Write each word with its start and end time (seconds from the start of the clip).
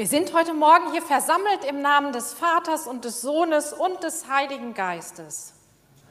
Wir 0.00 0.06
sind 0.06 0.32
heute 0.32 0.54
Morgen 0.54 0.92
hier 0.92 1.02
versammelt 1.02 1.62
im 1.68 1.82
Namen 1.82 2.14
des 2.14 2.32
Vaters 2.32 2.86
und 2.86 3.04
des 3.04 3.20
Sohnes 3.20 3.74
und 3.74 4.02
des 4.02 4.30
Heiligen 4.30 4.72
Geistes. 4.72 5.52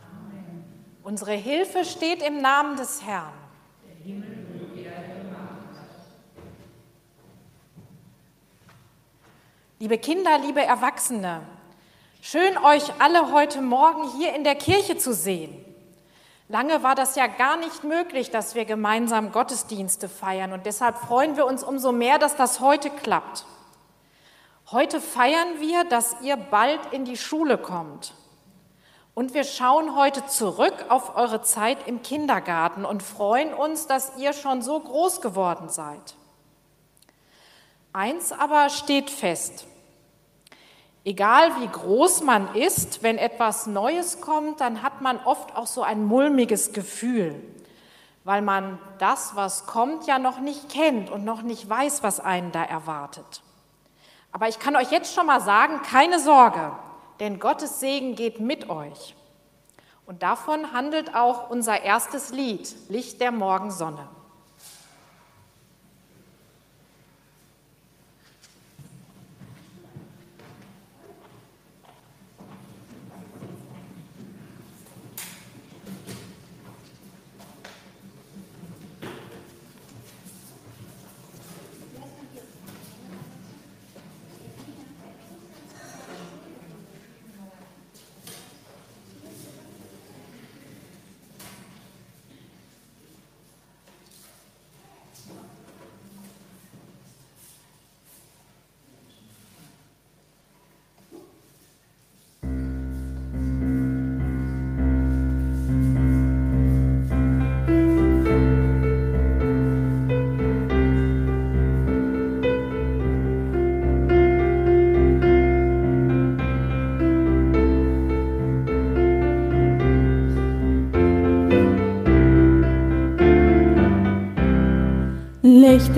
Amen. 0.03 0.63
Unsere 1.01 1.31
Hilfe 1.31 1.83
steht 1.83 2.21
im 2.21 2.39
Namen 2.39 2.77
des 2.77 3.03
Herrn. 3.03 3.33
Liebe 9.79 9.97
Kinder, 9.97 10.37
liebe 10.37 10.61
Erwachsene, 10.61 11.41
schön 12.21 12.59
euch 12.59 12.83
alle 12.99 13.31
heute 13.31 13.59
Morgen 13.59 14.07
hier 14.19 14.35
in 14.35 14.43
der 14.43 14.53
Kirche 14.53 14.99
zu 14.99 15.15
sehen. 15.15 15.65
Lange 16.47 16.83
war 16.83 16.93
das 16.93 17.15
ja 17.15 17.25
gar 17.25 17.57
nicht 17.57 17.83
möglich, 17.83 18.29
dass 18.29 18.53
wir 18.53 18.65
gemeinsam 18.65 19.31
Gottesdienste 19.31 20.07
feiern 20.07 20.53
und 20.53 20.67
deshalb 20.67 20.95
freuen 20.99 21.37
wir 21.37 21.47
uns 21.47 21.63
umso 21.63 21.91
mehr, 21.91 22.19
dass 22.19 22.35
das 22.35 22.59
heute 22.59 22.91
klappt. 22.91 23.47
Heute 24.71 25.01
feiern 25.01 25.59
wir, 25.59 25.83
dass 25.83 26.17
ihr 26.21 26.37
bald 26.37 26.79
in 26.91 27.03
die 27.03 27.17
Schule 27.17 27.57
kommt. 27.57 28.13
Und 29.15 29.33
wir 29.33 29.43
schauen 29.43 29.95
heute 29.95 30.27
zurück 30.27 30.85
auf 30.89 31.15
eure 31.15 31.41
Zeit 31.41 31.87
im 31.87 32.03
Kindergarten 32.03 32.85
und 32.85 33.01
freuen 33.01 33.51
uns, 33.51 33.87
dass 33.87 34.15
ihr 34.17 34.31
schon 34.31 34.61
so 34.61 34.79
groß 34.79 35.21
geworden 35.21 35.69
seid. 35.69 36.15
Eins 37.93 38.31
aber 38.31 38.69
steht 38.69 39.09
fest. 39.09 39.65
Egal 41.03 41.49
wie 41.61 41.67
groß 41.67 42.21
man 42.21 42.53
ist, 42.53 43.01
wenn 43.01 43.17
etwas 43.17 43.65
Neues 43.65 44.21
kommt, 44.21 44.61
dann 44.61 44.83
hat 44.83 45.01
man 45.01 45.17
oft 45.25 45.55
auch 45.55 45.65
so 45.65 45.81
ein 45.81 46.05
mulmiges 46.05 46.73
Gefühl, 46.73 47.41
weil 48.23 48.43
man 48.43 48.77
das, 48.99 49.35
was 49.35 49.65
kommt, 49.65 50.05
ja 50.05 50.19
noch 50.19 50.39
nicht 50.39 50.69
kennt 50.69 51.09
und 51.09 51.25
noch 51.25 51.41
nicht 51.41 51.67
weiß, 51.67 52.03
was 52.03 52.19
einen 52.19 52.51
da 52.51 52.63
erwartet. 52.63 53.41
Aber 54.31 54.47
ich 54.47 54.59
kann 54.59 54.75
euch 54.75 54.91
jetzt 54.91 55.13
schon 55.13 55.25
mal 55.25 55.41
sagen, 55.41 55.81
keine 55.81 56.19
Sorge, 56.19 56.71
denn 57.19 57.39
Gottes 57.39 57.79
Segen 57.79 58.15
geht 58.15 58.39
mit 58.39 58.69
euch. 58.69 59.15
Und 60.05 60.23
davon 60.23 60.73
handelt 60.73 61.15
auch 61.15 61.49
unser 61.49 61.83
erstes 61.83 62.31
Lied, 62.31 62.75
Licht 62.89 63.21
der 63.21 63.31
Morgensonne. 63.31 64.07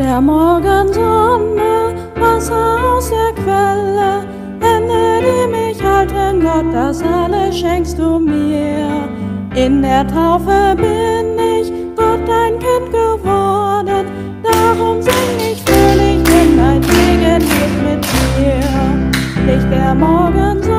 Der 0.02 0.20
Morgensonne, 0.20 1.94
Wasser 2.20 2.78
aus 2.92 3.10
der 3.10 3.34
Quelle, 3.44 4.26
Hände, 4.60 5.22
die 5.26 5.48
mich 5.48 5.84
halten, 5.84 6.42
Gott, 6.42 6.74
das 6.74 7.04
alles 7.04 7.60
schenkst 7.60 8.00
du 8.00 8.20
mir. 8.20 9.08
In 9.54 9.82
der 9.82 10.08
Taufe 10.08 10.76
bin 10.76 11.38
ich 11.38 11.72
Gott 11.96 12.22
dein 12.28 12.58
Kind 12.58 12.90
geworden, 12.90 14.06
darum 14.44 15.02
sing 15.02 15.38
ich 15.40 15.62
fröhlich, 15.62 16.24
denn 16.24 16.58
dein 16.58 16.82
Segen 16.84 17.40
geht 17.40 17.76
mit 17.86 18.04
dir. 18.38 18.62
Licht 19.46 19.72
der 19.72 19.94
Morgensonne, 19.94 20.71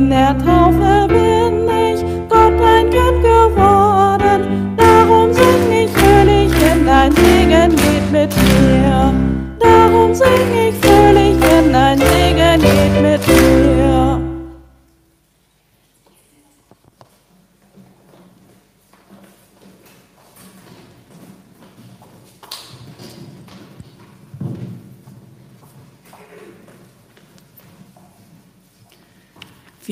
In 0.00 0.08
der 0.08 0.34
Taufe 0.38 1.29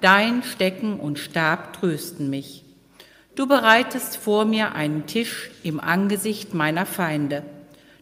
Dein 0.00 0.42
Stecken 0.42 0.98
und 0.98 1.18
Stab 1.18 1.74
trösten 1.74 2.30
mich. 2.30 2.64
Du 3.34 3.46
bereitest 3.46 4.16
vor 4.16 4.44
mir 4.44 4.74
einen 4.74 5.06
Tisch 5.06 5.50
im 5.62 5.78
Angesicht 5.78 6.54
meiner 6.54 6.86
Feinde. 6.86 7.42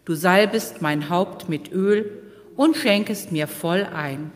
Du 0.05 0.15
salbest 0.15 0.81
mein 0.81 1.11
Haupt 1.11 1.49
mit 1.49 1.73
Öl 1.73 2.23
und 2.57 2.77
schenkest 2.77 3.33
mir 3.33 3.47
voll 3.47 3.85
ein. 3.85 4.31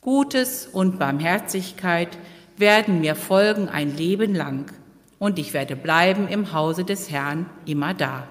Gutes 0.00 0.66
und 0.66 0.98
Barmherzigkeit 0.98 2.18
werden 2.56 3.00
mir 3.00 3.14
folgen 3.14 3.68
ein 3.68 3.96
Leben 3.96 4.34
lang, 4.34 4.72
und 5.18 5.38
ich 5.38 5.54
werde 5.54 5.76
bleiben 5.76 6.28
im 6.28 6.52
Hause 6.52 6.84
des 6.84 7.10
Herrn 7.10 7.46
immer 7.64 7.94
da. 7.94 8.28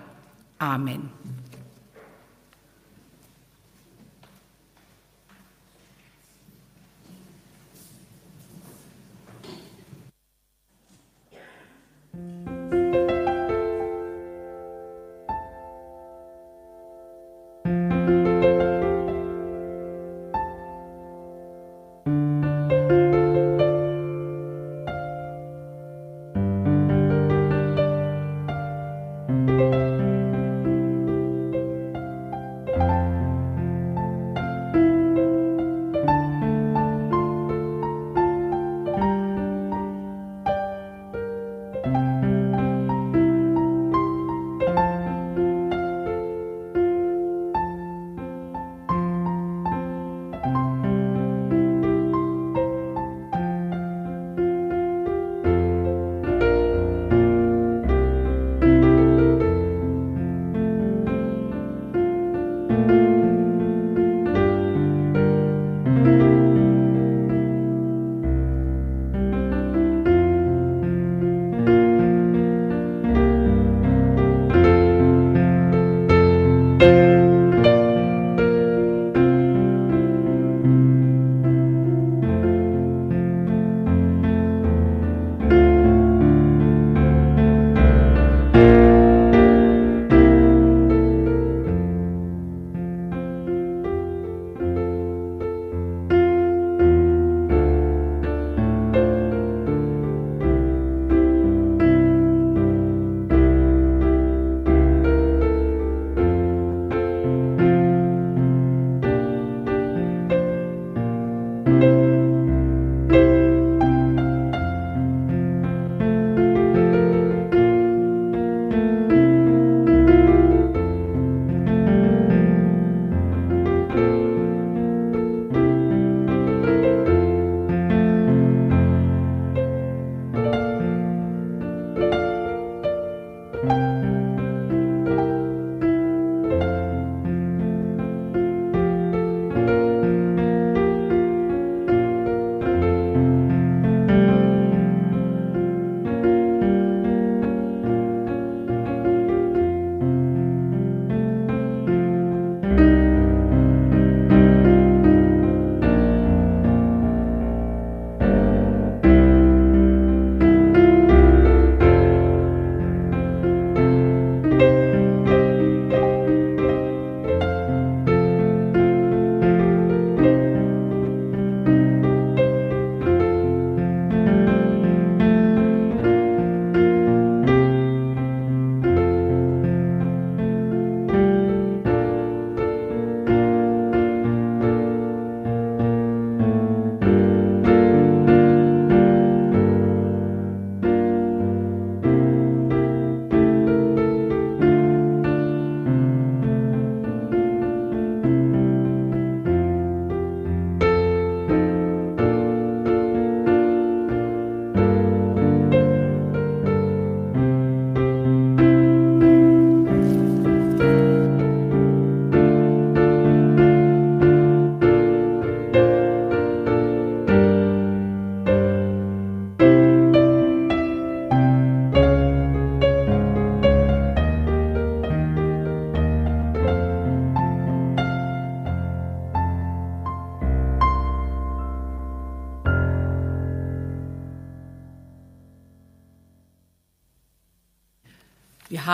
Amen. 0.60 1.10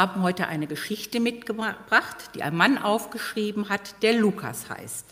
Haben 0.02 0.24
heute 0.24 0.48
eine 0.48 0.66
Geschichte 0.66 1.20
mitgebracht, 1.20 2.32
die 2.34 2.42
ein 2.42 2.56
Mann 2.56 2.80
aufgeschrieben 2.80 3.70
hat, 3.70 4.02
der 4.02 4.14
Lukas 4.14 4.68
heißt. 4.68 5.06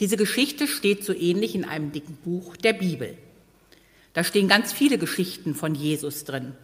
Diese 0.00 0.16
Geschichte 0.16 0.66
steht 0.66 1.04
so 1.04 1.12
ähnlich 1.12 1.54
in 1.54 1.64
einem 1.64 1.92
dicken 1.92 2.16
Buch 2.16 2.56
der 2.56 2.72
Bibel. 2.72 3.16
Da 4.12 4.24
stehen 4.24 4.48
ganz 4.48 4.72
viele 4.72 4.98
Geschichten 4.98 5.54
von 5.54 5.76
Jesus 5.76 6.24
drin. 6.24 6.56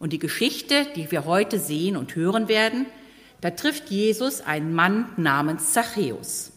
Und 0.00 0.12
die 0.12 0.18
Geschichte, 0.18 0.88
die 0.96 1.08
wir 1.12 1.24
heute 1.24 1.60
sehen 1.60 1.96
und 1.96 2.16
hören 2.16 2.48
werden, 2.48 2.86
da 3.40 3.50
trifft 3.50 3.88
Jesus 3.90 4.40
einen 4.40 4.74
Mann 4.74 5.12
namens 5.16 5.72
Zachäus. 5.72 6.50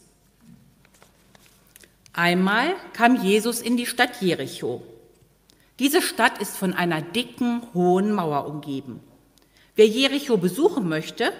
Einmal 2.14 2.74
kam 2.94 3.24
Jesus 3.24 3.62
in 3.62 3.78
die 3.78 3.86
Stadt 3.86 4.24
Jericho. 4.24 4.82
Diese 5.78 6.02
Stadt 6.02 6.40
ist 6.40 6.58
von 6.58 6.74
einer 6.74 7.04
dicken, 7.04 7.62
hohen 7.76 8.12
Mauer 8.12 8.48
umgeben. 8.48 9.02
Wer 9.76 9.88
Jericho 9.88 10.38
besuchen 10.38 10.88
möchte, 10.88 11.34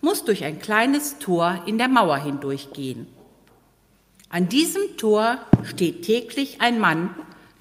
muss 0.00 0.24
durch 0.24 0.44
ein 0.44 0.60
kleines 0.60 1.18
Tor 1.18 1.64
in 1.66 1.76
der 1.76 1.88
Mauer 1.88 2.18
hindurchgehen. 2.18 3.08
An 4.28 4.48
diesem 4.48 4.96
Tor 4.96 5.44
steht 5.64 6.04
täglich 6.04 6.60
ein 6.60 6.78
Mann 6.78 7.14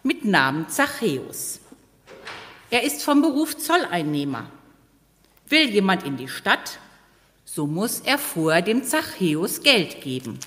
mit 0.03 0.25
Namen 0.25 0.69
Zachäus. 0.69 1.59
Er 2.69 2.83
ist 2.83 3.01
vom 3.01 3.23
Beruf 3.23 3.57
Zolleinnehmer. 3.57 4.51
Will 5.47 5.67
jemand 5.67 6.03
in 6.03 6.15
die 6.15 6.27
Stadt, 6.27 6.77
so 7.43 7.65
muss 7.65 8.01
er 8.01 8.19
vorher 8.19 8.61
dem 8.61 8.83
Zachäus 8.83 9.63
Geld 9.63 10.01
geben. 10.01 10.37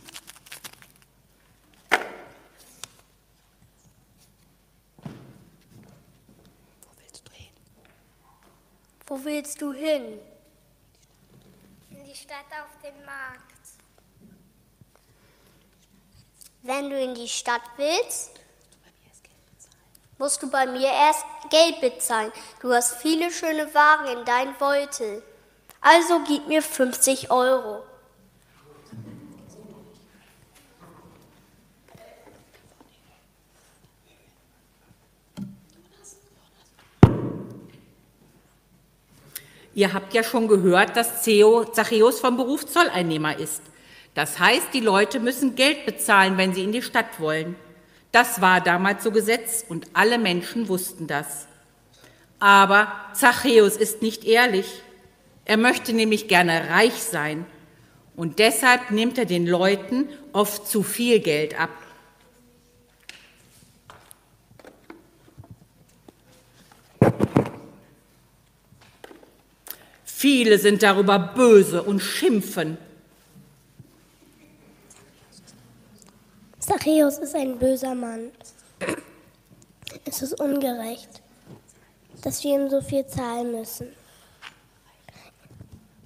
Wo 9.07 9.23
willst 9.25 9.61
du 9.61 9.73
hin? 9.73 10.19
In 11.91 12.05
die 12.05 12.15
Stadt 12.15 12.47
auf 12.51 12.71
den 12.83 13.05
Markt. 13.05 13.43
Wenn 16.63 16.91
du 16.91 17.01
in 17.01 17.15
die 17.15 17.29
Stadt 17.29 17.63
willst, 17.77 18.31
musst 20.19 20.43
du 20.43 20.49
bei 20.49 20.67
mir 20.67 20.89
erst 20.89 21.25
Geld 21.51 21.81
bezahlen. 21.81 22.33
Du 22.61 22.73
hast 22.73 22.95
viele 22.97 23.31
schöne 23.33 23.75
Waren 23.75 24.19
in 24.19 24.25
deinem 24.25 24.57
Beutel. 24.57 25.23
Also 25.81 26.21
gib 26.27 26.47
mir 26.47 26.63
50 26.63 27.31
Euro. 27.31 27.83
Ihr 39.75 39.93
habt 39.93 40.13
ja 40.13 40.23
schon 40.23 40.49
gehört, 40.49 40.97
dass 40.97 41.23
Zachäus 41.23 42.21
vom 42.21 42.37
Beruf 42.37 42.67
Zolleinnehmer 42.67 43.39
ist. 43.39 43.63
Das 44.15 44.39
heißt, 44.39 44.75
die 44.75 44.81
Leute 44.81 45.21
müssen 45.21 45.55
Geld 45.55 45.87
bezahlen, 45.87 46.37
wenn 46.37 46.53
sie 46.53 46.65
in 46.65 46.73
die 46.73 46.83
Stadt 46.83 47.19
wollen. 47.19 47.57
Das 48.11 48.43
war 48.43 48.61
damals 48.61 49.03
so 49.05 49.11
Gesetz 49.11 49.65
und 49.67 49.87
alle 49.95 50.19
Menschen 50.19 50.69
wussten 50.69 51.07
das. 51.07 51.47
Aber 52.39 52.93
Zachäus 53.15 53.77
ist 53.77 54.03
nicht 54.03 54.25
ehrlich. 54.25 54.83
Er 55.47 55.57
möchte 55.57 55.95
nämlich 55.95 56.29
gerne 56.29 56.69
reich 56.69 57.03
sein 57.03 57.47
und 58.15 58.39
deshalb 58.39 58.91
nimmt 58.91 59.17
er 59.17 59.25
den 59.25 59.47
Leuten 59.47 60.09
oft 60.33 60.69
zu 60.69 60.83
viel 60.83 61.21
Geld 61.21 61.59
ab. 61.59 61.71
Viele 70.23 70.57
sind 70.57 70.85
darüber 70.85 71.19
böse 71.19 71.83
und 71.83 71.99
schimpfen. 71.99 72.79
Zachäus 76.61 77.19
ist 77.19 77.35
ein 77.35 77.59
böser 77.59 77.97
Mann. 77.97 78.31
Es 80.05 80.23
ist 80.23 80.41
ungerecht, 80.41 81.09
dass 82.23 82.45
wir 82.45 82.55
ihm 82.55 82.71
so 82.71 82.81
viel 82.83 83.05
zahlen 83.05 83.51
müssen. 83.51 83.89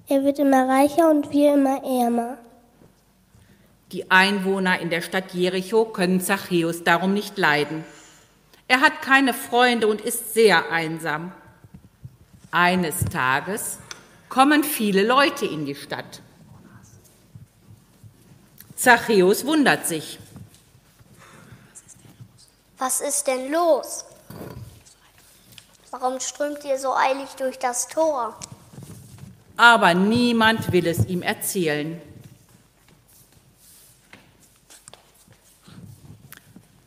Er 0.07 0.23
wird 0.23 0.39
immer 0.39 0.67
reicher 0.67 1.11
und 1.11 1.31
wir 1.31 1.53
immer 1.53 1.83
ärmer. 1.83 2.39
Die 3.91 4.09
Einwohner 4.09 4.79
in 4.79 4.89
der 4.89 5.01
Stadt 5.03 5.35
Jericho 5.35 5.85
können 5.85 6.21
Zachäus 6.21 6.83
darum 6.83 7.13
nicht 7.13 7.37
leiden. 7.37 7.85
Er 8.67 8.81
hat 8.81 9.03
keine 9.03 9.35
Freunde 9.35 9.85
und 9.85 10.01
ist 10.01 10.33
sehr 10.33 10.71
einsam. 10.71 11.33
Eines 12.49 13.05
Tages 13.05 13.77
kommen 14.29 14.63
viele 14.63 15.05
Leute 15.05 15.45
in 15.45 15.65
die 15.65 15.75
Stadt. 15.75 16.21
Zachäus 18.75 19.45
wundert 19.45 19.87
sich. 19.87 20.19
Was 22.77 23.01
ist 23.01 23.25
denn 23.25 23.51
los? 23.51 24.05
Warum 25.89 26.19
strömt 26.19 26.63
ihr 26.63 26.77
so 26.77 26.93
eilig 26.95 27.29
durch 27.37 27.57
das 27.57 27.87
Tor? 27.87 28.37
Aber 29.55 29.95
niemand 29.95 30.71
will 30.71 30.85
es 30.85 31.05
ihm 31.07 31.23
erzählen. 31.23 31.99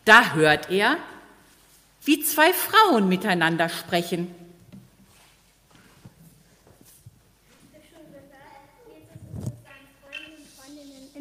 Da 0.04 0.32
hört 0.34 0.70
er, 0.70 0.96
wie 2.04 2.22
zwei 2.22 2.52
Frauen 2.52 3.08
miteinander 3.08 3.68
sprechen. 3.68 4.34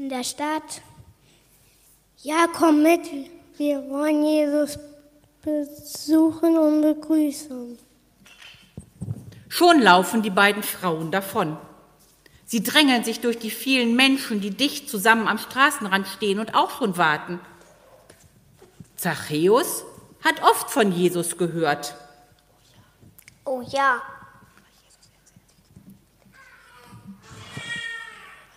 In 0.10 0.16
der 0.16 0.24
Stadt. 0.24 0.82
Ja, 2.18 2.48
komm 2.52 2.82
mit, 2.82 3.02
wir 3.58 3.88
wollen 3.90 4.24
Jesus 4.24 4.80
besuchen 5.44 6.58
und 6.58 6.82
begrüßen. 6.82 7.78
Schon 9.50 9.82
laufen 9.84 10.24
die 10.24 10.32
beiden 10.32 10.64
Frauen 10.64 11.12
davon. 11.12 11.58
Sie 12.44 12.64
drängeln 12.64 13.04
sich 13.04 13.20
durch 13.20 13.38
die 13.38 13.52
vielen 13.52 13.96
Menschen, 13.96 14.42
die 14.42 14.50
dicht 14.50 14.90
zusammen 14.90 15.28
am 15.28 15.38
Straßenrand 15.38 16.08
stehen 16.08 16.40
und 16.40 16.56
auch 16.56 16.72
schon 16.72 16.98
warten. 16.98 17.40
Zachäus 18.96 19.84
hat 20.24 20.42
oft 20.42 20.72
von 20.72 20.92
Jesus 20.92 21.38
gehört. 21.38 21.94
Oh 23.46 23.62
ja, 23.62 24.02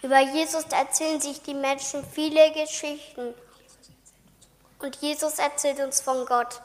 Über 0.02 0.18
Jesus 0.18 0.64
erzählen 0.64 1.20
sich 1.20 1.42
die 1.42 1.54
Menschen 1.54 2.04
viele 2.04 2.52
Geschichten. 2.52 3.34
Und 4.80 4.96
Jesus 4.96 5.38
erzählt 5.38 5.78
uns 5.78 6.00
von 6.00 6.26
Gott. 6.26 6.60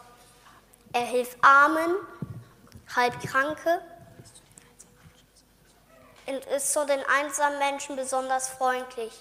Er 0.92 1.06
hilft 1.06 1.38
Armen, 1.42 1.96
heilt 2.96 3.20
Kranke 3.22 3.82
und 6.26 6.44
ist 6.46 6.74
zu 6.74 6.84
den 6.86 7.00
einsamen 7.22 7.60
Menschen 7.60 7.96
besonders 7.96 8.50
freundlich. 8.50 9.14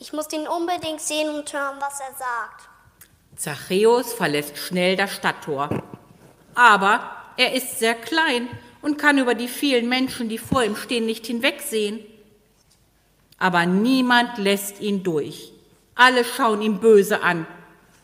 Ich 0.00 0.12
muss 0.12 0.30
ihn 0.32 0.48
unbedingt 0.48 1.00
sehen 1.00 1.30
und 1.30 1.50
hören, 1.52 1.76
was 1.80 2.00
er 2.00 2.12
sagt. 2.14 2.68
Zachäus 3.36 4.12
verlässt 4.12 4.58
schnell 4.58 4.96
das 4.96 5.12
Stadttor. 5.12 5.68
Aber 6.54 7.16
er 7.36 7.52
ist 7.52 7.78
sehr 7.78 7.94
klein 7.94 8.48
und 8.84 8.98
kann 8.98 9.16
über 9.16 9.34
die 9.34 9.48
vielen 9.48 9.88
Menschen, 9.88 10.28
die 10.28 10.36
vor 10.36 10.62
ihm 10.62 10.76
stehen, 10.76 11.06
nicht 11.06 11.26
hinwegsehen. 11.26 12.04
Aber 13.38 13.64
niemand 13.64 14.36
lässt 14.36 14.78
ihn 14.78 15.02
durch. 15.02 15.52
Alle 15.94 16.22
schauen 16.22 16.60
ihn 16.60 16.80
böse 16.80 17.22
an. 17.22 17.46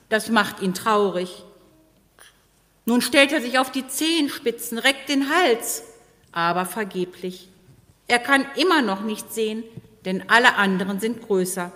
Das 0.09 0.31
macht 0.31 0.63
ihn 0.63 0.73
traurig. 0.73 1.45
Nun 2.87 3.03
stellt 3.03 3.31
er 3.31 3.43
sich 3.43 3.59
auf 3.59 3.71
die 3.71 3.87
Zehenspitzen, 3.87 4.79
reckt 4.79 5.11
den 5.11 5.29
Hals, 5.29 5.83
aber 6.33 6.65
vergeblich. 6.65 7.51
Er 8.09 8.19
kann 8.19 8.47
immer 8.57 8.81
noch 8.81 9.03
nicht 9.03 9.35
sehen, 9.35 9.65
denn 10.07 10.31
alle 10.31 10.55
anderen 10.55 10.99
sind 10.99 11.21
größer. 11.27 11.71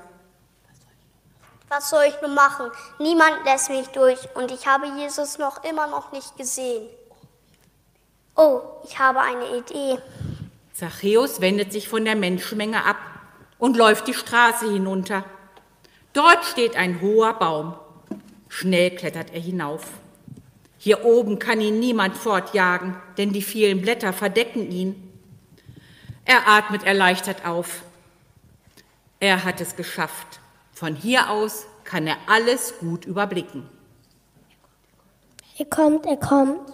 Was 1.69 1.91
soll 1.91 2.05
ich 2.09 2.19
nur 2.23 2.31
machen? 2.31 2.71
Niemand 2.99 3.45
lässt 3.45 3.69
mich 3.69 3.89
durch 3.89 4.19
und 4.35 4.51
ich 4.51 4.67
habe 4.67 4.87
Jesus 4.97 5.37
noch 5.37 5.63
immer 5.63 5.89
noch 5.89 6.11
nicht 6.11 6.39
gesehen. 6.39 6.89
Oh, 8.37 8.61
ich 8.85 8.99
habe 8.99 9.21
eine 9.21 9.59
Idee. 9.59 9.99
Zachäus 10.73 11.41
wendet 11.41 11.73
sich 11.73 11.89
von 11.89 12.05
der 12.05 12.17
Menschenmenge 12.17 12.85
ab 12.85 12.97
und 13.59 13.77
läuft 13.77 14.09
die 14.09 14.15
Straße 14.15 14.71
hinunter. 14.73 15.25
Dort 16.13 16.45
steht 16.45 16.77
ein 16.77 17.01
hoher 17.01 17.35
Baum. 17.35 17.75
Schnell 18.49 18.91
klettert 18.91 19.33
er 19.33 19.41
hinauf. 19.41 19.85
Hier 20.79 21.05
oben 21.05 21.39
kann 21.39 21.61
ihn 21.61 21.79
niemand 21.79 22.17
fortjagen, 22.17 22.97
denn 23.17 23.33
die 23.33 23.43
vielen 23.43 23.81
Blätter 23.81 24.13
verdecken 24.13 24.71
ihn. 24.71 25.13
Er 26.25 26.49
atmet 26.49 26.83
erleichtert 26.83 27.47
auf. 27.47 27.83
Er 29.21 29.45
hat 29.45 29.61
es 29.61 29.77
geschafft. 29.77 30.41
Von 30.73 30.97
hier 30.97 31.31
aus 31.31 31.67
kann 31.85 32.07
er 32.07 32.17
alles 32.27 32.75
gut 32.81 33.05
überblicken. 33.05 33.69
Er 35.57 35.67
kommt, 35.67 36.05
er 36.05 36.17
kommt. 36.17 36.74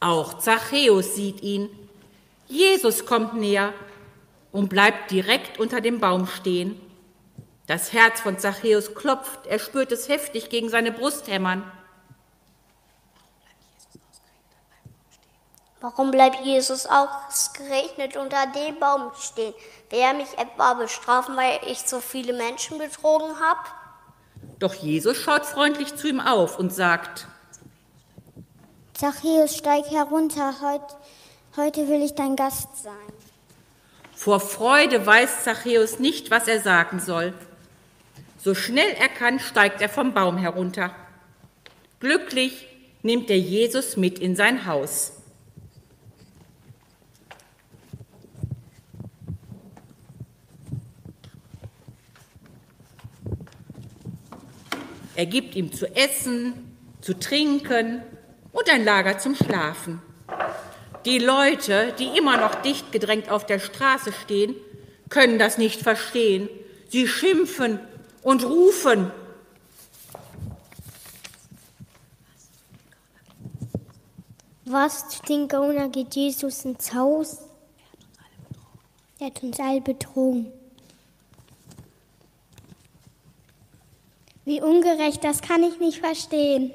Auch 0.00 0.38
Zachäus 0.38 1.14
sieht 1.14 1.42
ihn. 1.42 1.68
Jesus 2.48 3.04
kommt 3.04 3.34
näher 3.34 3.74
und 4.50 4.68
bleibt 4.68 5.10
direkt 5.10 5.60
unter 5.60 5.82
dem 5.82 6.00
Baum 6.00 6.26
stehen. 6.26 6.80
Das 7.66 7.92
Herz 7.92 8.20
von 8.20 8.38
Zachäus 8.38 8.94
klopft, 8.94 9.46
er 9.46 9.58
spürt 9.58 9.92
es 9.92 10.08
heftig 10.08 10.48
gegen 10.48 10.70
seine 10.70 10.90
Brust 10.90 11.28
hämmern. 11.28 11.70
Warum 15.82 16.10
bleibt 16.10 16.44
Jesus 16.44 16.86
ausgerechnet 16.86 18.16
unter 18.16 18.46
dem 18.48 18.78
Baum 18.80 19.12
stehen? 19.18 19.54
Will 19.90 20.00
er 20.00 20.14
mich 20.14 20.36
etwa 20.36 20.74
bestrafen, 20.74 21.36
weil 21.36 21.60
ich 21.66 21.78
so 21.80 22.00
viele 22.00 22.32
Menschen 22.32 22.78
betrogen 22.78 23.38
habe? 23.38 23.60
Doch 24.58 24.74
Jesus 24.74 25.16
schaut 25.16 25.46
freundlich 25.46 25.94
zu 25.96 26.08
ihm 26.08 26.20
auf 26.20 26.58
und 26.58 26.70
sagt, 26.70 27.28
Zachäus, 29.00 29.56
steig 29.56 29.86
herunter, 29.90 30.60
heut, 30.60 30.82
heute 31.56 31.88
will 31.88 32.02
ich 32.02 32.14
dein 32.16 32.36
Gast 32.36 32.82
sein. 32.82 32.92
Vor 34.14 34.40
Freude 34.40 35.06
weiß 35.06 35.42
Zachäus 35.42 35.98
nicht, 36.00 36.30
was 36.30 36.46
er 36.48 36.60
sagen 36.60 37.00
soll. 37.00 37.32
So 38.36 38.54
schnell 38.54 38.90
er 39.00 39.08
kann, 39.08 39.40
steigt 39.40 39.80
er 39.80 39.88
vom 39.88 40.12
Baum 40.12 40.36
herunter. 40.36 40.94
Glücklich 41.98 42.66
nimmt 43.02 43.30
er 43.30 43.38
Jesus 43.38 43.96
mit 43.96 44.18
in 44.18 44.36
sein 44.36 44.66
Haus. 44.66 45.12
Er 55.16 55.24
gibt 55.24 55.54
ihm 55.56 55.72
zu 55.72 55.86
essen, 55.96 56.76
zu 57.00 57.18
trinken 57.18 58.02
und 58.52 58.68
ein 58.70 58.84
Lager 58.84 59.18
zum 59.18 59.34
Schlafen. 59.34 60.02
Die 61.04 61.18
Leute, 61.18 61.94
die 61.98 62.18
immer 62.18 62.36
noch 62.36 62.56
dicht 62.56 62.92
gedrängt 62.92 63.30
auf 63.30 63.46
der 63.46 63.58
Straße 63.58 64.12
stehen, 64.12 64.54
können 65.08 65.38
das 65.38 65.58
nicht 65.58 65.80
verstehen. 65.82 66.48
Sie 66.88 67.08
schimpfen 67.08 67.80
und 68.22 68.44
rufen. 68.44 69.10
Was 74.64 75.08
zu 75.08 75.22
den 75.22 75.48
Gauner 75.48 75.88
geht 75.88 76.14
Jesus 76.14 76.64
ins 76.64 76.94
Haus? 76.94 77.38
Er 79.18 79.26
hat 79.26 79.42
uns 79.42 79.58
alle 79.58 79.80
betrogen. 79.80 80.52
Wie 84.44 84.60
ungerecht, 84.60 85.24
das 85.24 85.42
kann 85.42 85.62
ich 85.62 85.78
nicht 85.80 85.98
verstehen. 85.98 86.72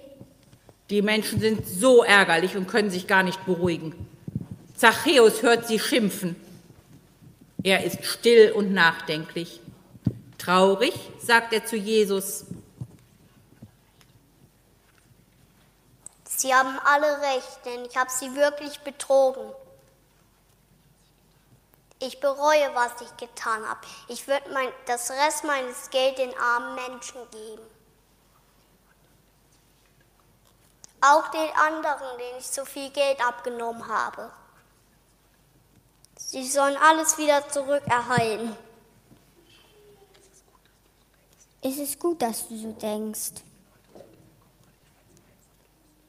Die 0.90 1.02
Menschen 1.02 1.40
sind 1.40 1.68
so 1.68 2.04
ärgerlich 2.04 2.56
und 2.56 2.68
können 2.68 2.92
sich 2.92 3.08
gar 3.08 3.24
nicht 3.24 3.44
beruhigen. 3.46 4.08
Zachäus 4.76 5.42
hört 5.42 5.68
sie 5.68 5.80
schimpfen. 5.80 6.36
Er 7.64 7.84
ist 7.84 8.06
still 8.06 8.52
und 8.52 8.74
nachdenklich. 8.74 9.62
Traurig, 10.38 10.94
sagt 11.20 11.54
er 11.54 11.66
zu 11.66 11.76
Jesus. 11.76 12.46
Sie 16.26 16.54
haben 16.54 16.78
alle 16.86 17.22
recht, 17.22 17.60
denn 17.66 17.86
ich 17.86 17.98
habe 17.98 18.12
sie 18.12 18.36
wirklich 18.36 18.80
betrogen. 18.82 19.42
Ich 22.00 22.20
bereue, 22.20 22.76
was 22.76 22.92
ich 23.02 23.18
getan 23.18 23.68
habe. 23.68 23.80
Ich 24.10 24.28
würde 24.28 24.52
mein, 24.54 24.68
das 24.86 25.10
Rest 25.10 25.46
meines 25.46 25.90
Geld 25.90 26.20
den 26.20 26.38
armen 26.38 26.76
Menschen 26.76 27.22
geben. 27.32 27.75
Auch 31.02 31.28
den 31.30 31.50
anderen, 31.56 32.18
denen 32.18 32.40
ich 32.40 32.48
so 32.48 32.66
viel 32.66 32.90
Geld 32.90 33.20
abgenommen 33.26 33.88
habe. 33.88 34.32
Sie 36.18 36.48
sollen 36.48 36.78
alles 36.78 37.18
wieder 37.18 37.48
zurückerhalten. 37.50 38.56
Es 41.62 41.78
ist 41.78 42.00
gut, 42.00 42.22
dass 42.22 42.48
du 42.48 42.58
so 42.58 42.72
denkst. 42.74 43.42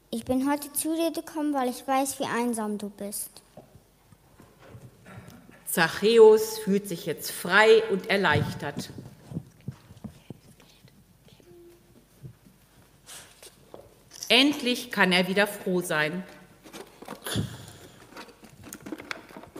Ich 0.09 0.23
bin 0.23 0.49
heute 0.49 0.71
zu 0.73 0.95
dir 0.95 1.11
gekommen, 1.11 1.53
weil 1.53 1.69
ich 1.69 1.87
weiß, 1.87 2.19
wie 2.19 2.25
einsam 2.25 2.77
du 2.77 2.89
bist. 2.89 3.29
Zachäus 5.65 6.59
fühlt 6.59 6.87
sich 6.87 7.05
jetzt 7.05 7.31
frei 7.31 7.83
und 7.91 8.09
erleichtert. 8.09 8.89
Endlich 14.29 14.91
kann 14.91 15.11
er 15.11 15.27
wieder 15.27 15.47
froh 15.47 15.81
sein. 15.81 16.23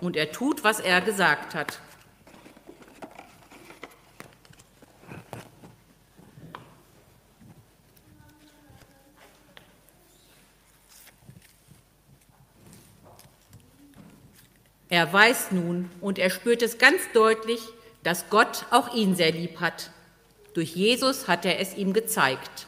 Und 0.02 0.16
er 0.16 0.32
tut, 0.32 0.64
was 0.64 0.80
er 0.80 1.02
gesagt 1.02 1.56
hat. 1.56 1.80
Er 14.90 15.12
weiß 15.12 15.52
nun 15.52 15.92
und 16.02 16.18
er 16.18 16.30
spürt 16.30 16.62
es 16.62 16.78
ganz 16.78 17.02
deutlich, 17.14 17.60
dass 18.04 18.30
Gott 18.30 18.66
auch 18.72 18.94
ihn 18.94 19.16
sehr 19.16 19.32
lieb 19.32 19.60
hat. 19.60 19.92
Durch 20.54 20.76
Jesus 20.76 21.28
hat 21.28 21.46
er 21.46 21.60
es 21.60 21.76
ihm 21.76 21.94
gezeigt. 21.94 22.68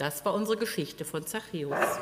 Das 0.00 0.24
war 0.24 0.32
unsere 0.32 0.56
Geschichte 0.56 1.04
von 1.04 1.26
Zachäus. 1.26 1.98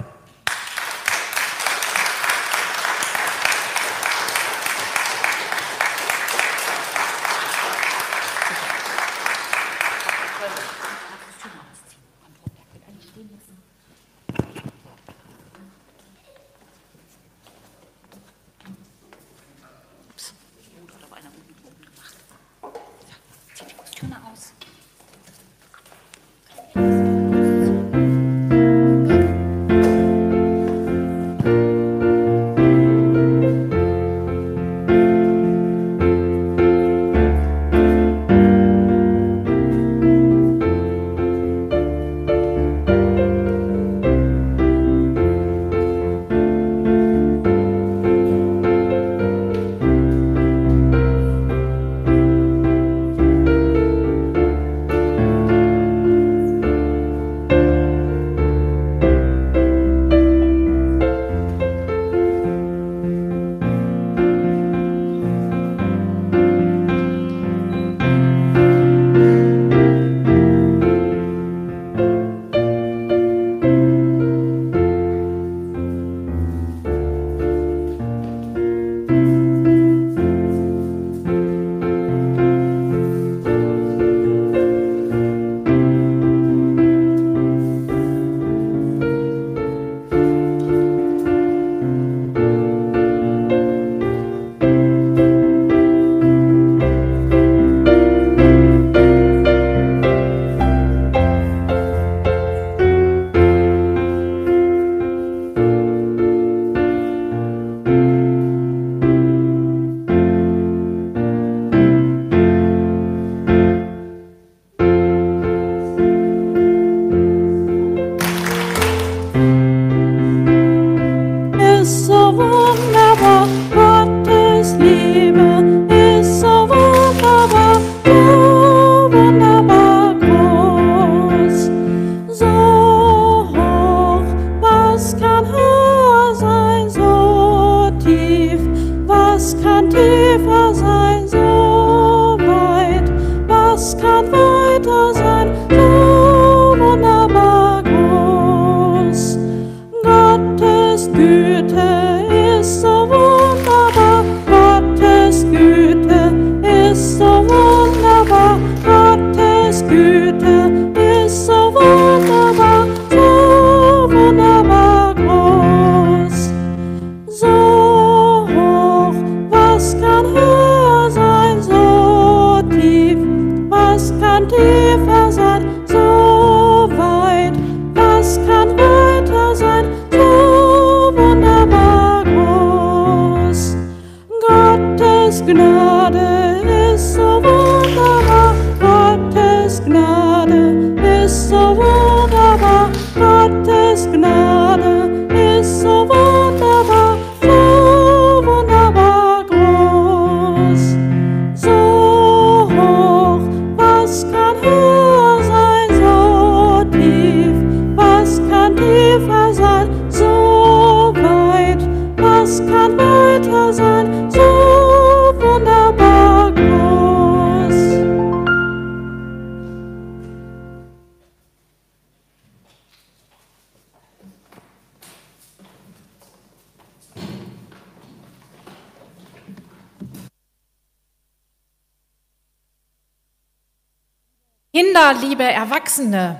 Kinder, 234.80 235.12
liebe 235.12 235.42
Erwachsene, 235.42 236.38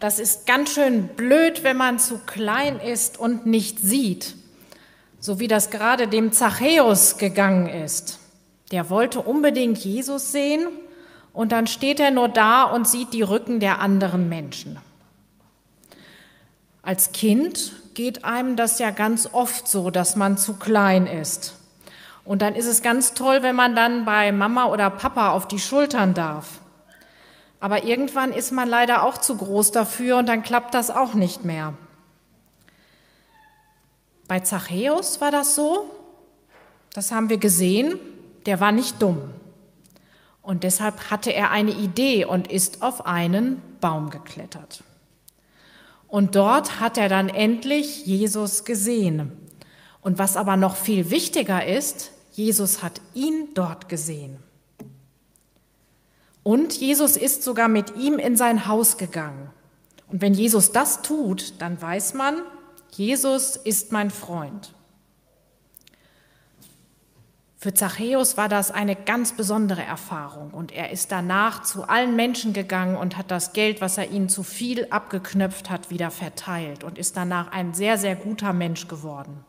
das 0.00 0.18
ist 0.18 0.44
ganz 0.44 0.74
schön 0.74 1.06
blöd, 1.06 1.62
wenn 1.62 1.76
man 1.76 2.00
zu 2.00 2.18
klein 2.18 2.80
ist 2.80 3.16
und 3.16 3.46
nicht 3.46 3.78
sieht, 3.78 4.34
so 5.20 5.38
wie 5.38 5.46
das 5.46 5.70
gerade 5.70 6.08
dem 6.08 6.32
Zachäus 6.32 7.16
gegangen 7.16 7.68
ist. 7.68 8.18
Der 8.72 8.90
wollte 8.90 9.20
unbedingt 9.20 9.78
Jesus 9.78 10.32
sehen 10.32 10.66
und 11.32 11.52
dann 11.52 11.68
steht 11.68 12.00
er 12.00 12.10
nur 12.10 12.26
da 12.26 12.64
und 12.64 12.88
sieht 12.88 13.12
die 13.12 13.22
Rücken 13.22 13.60
der 13.60 13.78
anderen 13.78 14.28
Menschen. 14.28 14.80
Als 16.82 17.12
Kind 17.12 17.70
geht 17.94 18.24
einem 18.24 18.56
das 18.56 18.80
ja 18.80 18.90
ganz 18.90 19.28
oft 19.32 19.68
so, 19.68 19.92
dass 19.92 20.16
man 20.16 20.38
zu 20.38 20.54
klein 20.54 21.06
ist. 21.06 21.54
Und 22.24 22.42
dann 22.42 22.56
ist 22.56 22.66
es 22.66 22.82
ganz 22.82 23.14
toll, 23.14 23.44
wenn 23.44 23.54
man 23.54 23.76
dann 23.76 24.04
bei 24.04 24.32
Mama 24.32 24.64
oder 24.64 24.90
Papa 24.90 25.30
auf 25.30 25.46
die 25.46 25.60
Schultern 25.60 26.14
darf. 26.14 26.63
Aber 27.64 27.84
irgendwann 27.84 28.34
ist 28.34 28.52
man 28.52 28.68
leider 28.68 29.04
auch 29.04 29.16
zu 29.16 29.38
groß 29.38 29.72
dafür 29.72 30.18
und 30.18 30.28
dann 30.28 30.42
klappt 30.42 30.74
das 30.74 30.90
auch 30.90 31.14
nicht 31.14 31.46
mehr. 31.46 31.72
Bei 34.28 34.40
Zachäus 34.40 35.22
war 35.22 35.30
das 35.30 35.54
so, 35.54 35.90
das 36.92 37.10
haben 37.10 37.30
wir 37.30 37.38
gesehen, 37.38 37.98
der 38.44 38.60
war 38.60 38.70
nicht 38.70 39.00
dumm. 39.00 39.30
Und 40.42 40.62
deshalb 40.62 41.10
hatte 41.10 41.32
er 41.32 41.52
eine 41.52 41.70
Idee 41.70 42.26
und 42.26 42.52
ist 42.52 42.82
auf 42.82 43.06
einen 43.06 43.62
Baum 43.80 44.10
geklettert. 44.10 44.84
Und 46.06 46.36
dort 46.36 46.80
hat 46.80 46.98
er 46.98 47.08
dann 47.08 47.30
endlich 47.30 48.04
Jesus 48.04 48.66
gesehen. 48.66 49.32
Und 50.02 50.18
was 50.18 50.36
aber 50.36 50.58
noch 50.58 50.76
viel 50.76 51.08
wichtiger 51.08 51.64
ist, 51.66 52.10
Jesus 52.32 52.82
hat 52.82 53.00
ihn 53.14 53.48
dort 53.54 53.88
gesehen. 53.88 54.43
Und 56.44 56.74
Jesus 56.74 57.16
ist 57.16 57.42
sogar 57.42 57.68
mit 57.68 57.96
ihm 57.96 58.18
in 58.18 58.36
sein 58.36 58.68
Haus 58.68 58.98
gegangen. 58.98 59.50
Und 60.06 60.20
wenn 60.20 60.34
Jesus 60.34 60.70
das 60.70 61.02
tut, 61.02 61.54
dann 61.60 61.80
weiß 61.80 62.14
man, 62.14 62.42
Jesus 62.92 63.56
ist 63.56 63.90
mein 63.90 64.10
Freund. 64.10 64.72
Für 67.56 67.72
Zachäus 67.72 68.36
war 68.36 68.50
das 68.50 68.70
eine 68.70 68.94
ganz 68.94 69.32
besondere 69.32 69.82
Erfahrung 69.82 70.50
und 70.50 70.70
er 70.70 70.90
ist 70.90 71.10
danach 71.10 71.62
zu 71.62 71.84
allen 71.88 72.14
Menschen 72.14 72.52
gegangen 72.52 72.94
und 72.94 73.16
hat 73.16 73.30
das 73.30 73.54
Geld, 73.54 73.80
was 73.80 73.96
er 73.96 74.10
ihnen 74.10 74.28
zu 74.28 74.42
viel 74.42 74.86
abgeknöpft 74.90 75.70
hat, 75.70 75.88
wieder 75.88 76.10
verteilt 76.10 76.84
und 76.84 76.98
ist 76.98 77.16
danach 77.16 77.52
ein 77.52 77.72
sehr, 77.72 77.96
sehr 77.96 78.16
guter 78.16 78.52
Mensch 78.52 78.86
geworden. 78.86 79.46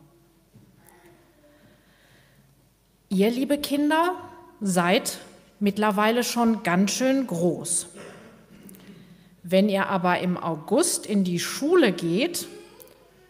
Ihr, 3.10 3.30
liebe 3.30 3.58
Kinder, 3.58 4.14
seid 4.62 5.18
mittlerweile 5.60 6.24
schon 6.24 6.62
ganz 6.62 6.92
schön 6.92 7.26
groß. 7.26 7.88
Wenn 9.42 9.68
ihr 9.68 9.88
aber 9.88 10.18
im 10.18 10.36
August 10.36 11.06
in 11.06 11.22
die 11.22 11.38
Schule 11.38 11.92
geht, 11.92 12.48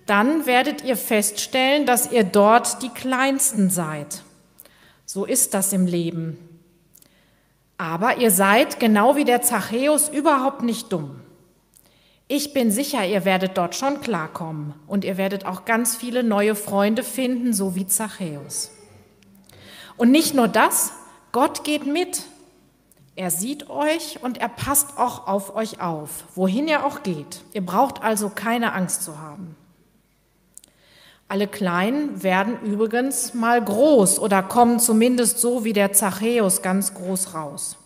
dann 0.06 0.46
werdet 0.46 0.82
ihr 0.84 0.96
feststellen, 0.96 1.84
dass 1.84 2.10
ihr 2.12 2.24
dort 2.24 2.82
die 2.82 2.88
Kleinsten 2.88 3.70
seid. 3.70 4.22
So 5.04 5.24
ist 5.24 5.52
das 5.52 5.72
im 5.72 5.86
Leben. 5.86 6.38
Aber 7.78 8.16
ihr 8.18 8.30
seid, 8.30 8.80
genau 8.80 9.16
wie 9.16 9.24
der 9.24 9.42
Zachäus, 9.42 10.08
überhaupt 10.08 10.62
nicht 10.62 10.92
dumm. 10.92 11.20
Ich 12.28 12.52
bin 12.52 12.70
sicher, 12.70 13.06
ihr 13.06 13.24
werdet 13.24 13.56
dort 13.56 13.76
schon 13.76 14.00
klarkommen 14.00 14.74
und 14.86 15.04
ihr 15.04 15.16
werdet 15.16 15.44
auch 15.44 15.64
ganz 15.64 15.94
viele 15.94 16.24
neue 16.24 16.54
Freunde 16.54 17.04
finden, 17.04 17.52
so 17.52 17.76
wie 17.76 17.86
Zachäus. 17.86 18.72
Und 19.96 20.10
nicht 20.10 20.34
nur 20.34 20.48
das, 20.48 20.92
Gott 21.36 21.64
geht 21.64 21.84
mit. 21.84 22.22
Er 23.14 23.30
sieht 23.30 23.68
euch 23.68 24.20
und 24.22 24.38
er 24.38 24.48
passt 24.48 24.96
auch 24.96 25.26
auf 25.26 25.54
euch 25.54 25.82
auf, 25.82 26.24
wohin 26.34 26.66
ihr 26.66 26.86
auch 26.86 27.02
geht. 27.02 27.42
Ihr 27.52 27.60
braucht 27.60 28.02
also 28.02 28.30
keine 28.30 28.72
Angst 28.72 29.02
zu 29.02 29.18
haben. 29.18 29.54
Alle 31.28 31.46
Kleinen 31.46 32.22
werden 32.22 32.58
übrigens 32.62 33.34
mal 33.34 33.62
groß 33.62 34.18
oder 34.18 34.42
kommen 34.42 34.80
zumindest 34.80 35.38
so 35.38 35.62
wie 35.62 35.74
der 35.74 35.92
Zachäus 35.92 36.62
ganz 36.62 36.94
groß 36.94 37.34
raus. 37.34 37.76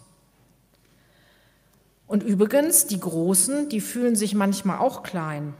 Und 2.06 2.22
übrigens, 2.22 2.86
die 2.86 3.00
Großen, 3.00 3.68
die 3.68 3.80
fühlen 3.80 4.14
sich 4.14 4.36
manchmal 4.36 4.78
auch 4.78 5.02
klein. 5.02 5.54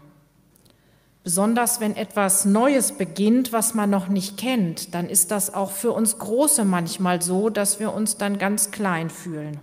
Besonders 1.30 1.78
wenn 1.78 1.94
etwas 1.94 2.44
Neues 2.44 2.90
beginnt, 2.90 3.52
was 3.52 3.72
man 3.72 3.88
noch 3.88 4.08
nicht 4.08 4.36
kennt, 4.36 4.96
dann 4.96 5.08
ist 5.08 5.30
das 5.30 5.54
auch 5.54 5.70
für 5.70 5.92
uns 5.92 6.18
Große 6.18 6.64
manchmal 6.64 7.22
so, 7.22 7.50
dass 7.50 7.78
wir 7.78 7.94
uns 7.94 8.16
dann 8.16 8.36
ganz 8.36 8.72
klein 8.72 9.10
fühlen. 9.10 9.60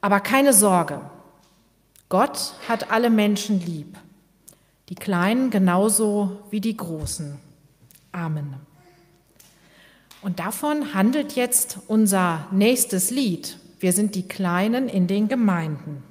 Aber 0.00 0.18
keine 0.18 0.52
Sorge, 0.52 1.00
Gott 2.08 2.54
hat 2.66 2.90
alle 2.90 3.08
Menschen 3.08 3.64
lieb 3.64 3.96
die 4.88 4.96
Kleinen 4.96 5.50
genauso 5.50 6.40
wie 6.50 6.60
die 6.60 6.76
Großen. 6.76 7.38
Amen. 8.10 8.56
Und 10.22 10.40
davon 10.40 10.92
handelt 10.92 11.36
jetzt 11.36 11.78
unser 11.86 12.48
nächstes 12.50 13.12
Lied. 13.12 13.58
Wir 13.78 13.92
sind 13.92 14.16
die 14.16 14.26
Kleinen 14.26 14.88
in 14.88 15.06
den 15.06 15.28
Gemeinden. 15.28 16.02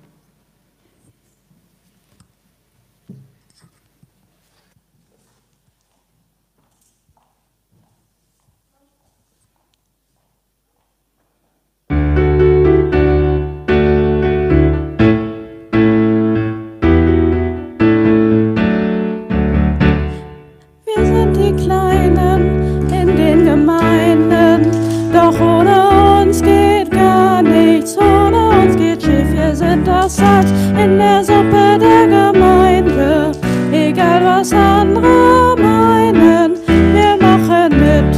hat 30.21 30.45
in 30.81 30.97
der 30.97 31.23
Suppe 31.23 31.77
der 31.79 32.07
Gemeinde. 32.07 33.31
Egal 33.71 34.21
was 34.23 34.51
andere 34.53 35.55
meinen, 35.57 36.57
wir 36.67 37.17
machen 37.19 37.69
mit. 37.71 38.15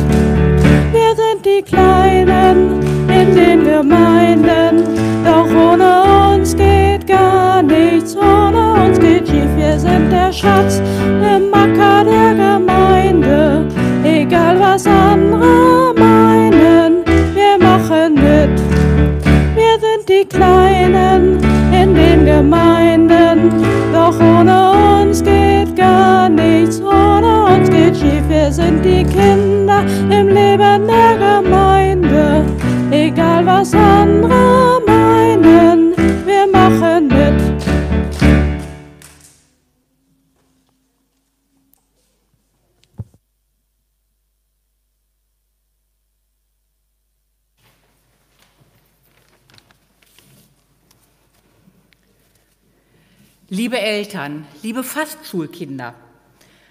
Wir 0.92 1.12
sind 1.16 1.46
die 1.46 1.62
Kleinen 1.62 2.80
in 3.08 3.36
den 3.36 3.64
Gemeinden. 3.64 4.84
Doch 5.24 5.48
ohne 5.48 6.34
uns 6.34 6.56
geht 6.56 7.08
gar 7.08 7.62
nichts, 7.62 8.16
ohne 8.16 8.74
uns 8.86 9.00
geht 9.00 9.28
schief. 9.28 9.50
Wir 9.56 9.80
sind 9.80 10.12
der 10.12 10.32
Schatz 10.32 10.82
Liebe 53.66 53.80
Eltern, 53.80 54.46
liebe 54.62 54.84
Fastschulkinder, 54.84 55.96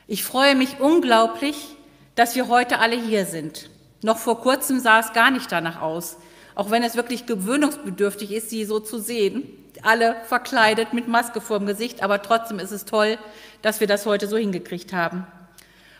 ich 0.06 0.22
freue 0.22 0.54
mich 0.54 0.78
unglaublich, 0.78 1.74
dass 2.14 2.36
wir 2.36 2.46
heute 2.46 2.78
alle 2.78 2.94
hier 2.94 3.26
sind. 3.26 3.68
Noch 4.02 4.18
vor 4.18 4.40
kurzem 4.40 4.78
sah 4.78 5.00
es 5.00 5.12
gar 5.12 5.32
nicht 5.32 5.50
danach 5.50 5.82
aus, 5.82 6.18
auch 6.54 6.70
wenn 6.70 6.84
es 6.84 6.94
wirklich 6.94 7.26
gewöhnungsbedürftig 7.26 8.30
ist, 8.30 8.48
sie 8.48 8.64
so 8.64 8.78
zu 8.78 9.00
sehen. 9.00 9.42
Alle 9.82 10.14
verkleidet 10.28 10.92
mit 10.92 11.08
Maske 11.08 11.40
vorm 11.40 11.66
Gesicht, 11.66 12.00
aber 12.00 12.22
trotzdem 12.22 12.60
ist 12.60 12.70
es 12.70 12.84
toll, 12.84 13.18
dass 13.60 13.80
wir 13.80 13.88
das 13.88 14.06
heute 14.06 14.28
so 14.28 14.36
hingekriegt 14.36 14.92
haben. 14.92 15.26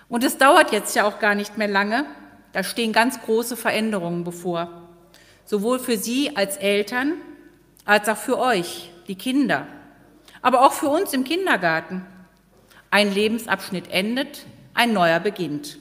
Und 0.09 0.23
es 0.23 0.39
dauert 0.39 0.71
jetzt 0.71 0.95
ja 0.95 1.09
auch 1.09 1.19
gar 1.19 1.35
nicht 1.35 1.59
mehr 1.59 1.67
lange. 1.67 2.07
Da 2.53 2.63
stehen 2.63 2.93
ganz 2.93 3.21
große 3.21 3.57
Veränderungen 3.57 4.23
bevor. 4.23 4.69
Sowohl 5.45 5.81
für 5.81 5.99
Sie 5.99 6.37
als 6.37 6.57
Eltern 6.57 7.15
als 7.85 8.09
auch 8.09 8.17
für 8.17 8.39
euch, 8.39 8.93
die 9.09 9.17
Kinder 9.17 9.67
aber 10.45 10.61
auch 10.61 10.75
für 10.75 10.89
uns 10.89 11.15
im 11.15 11.25
Kindergarten. 11.25 12.05
Ein 12.91 13.13
Lebensabschnitt 13.13 13.91
endet, 13.91 14.45
ein 14.75 14.93
neuer 14.93 15.19
beginnt. 15.19 15.79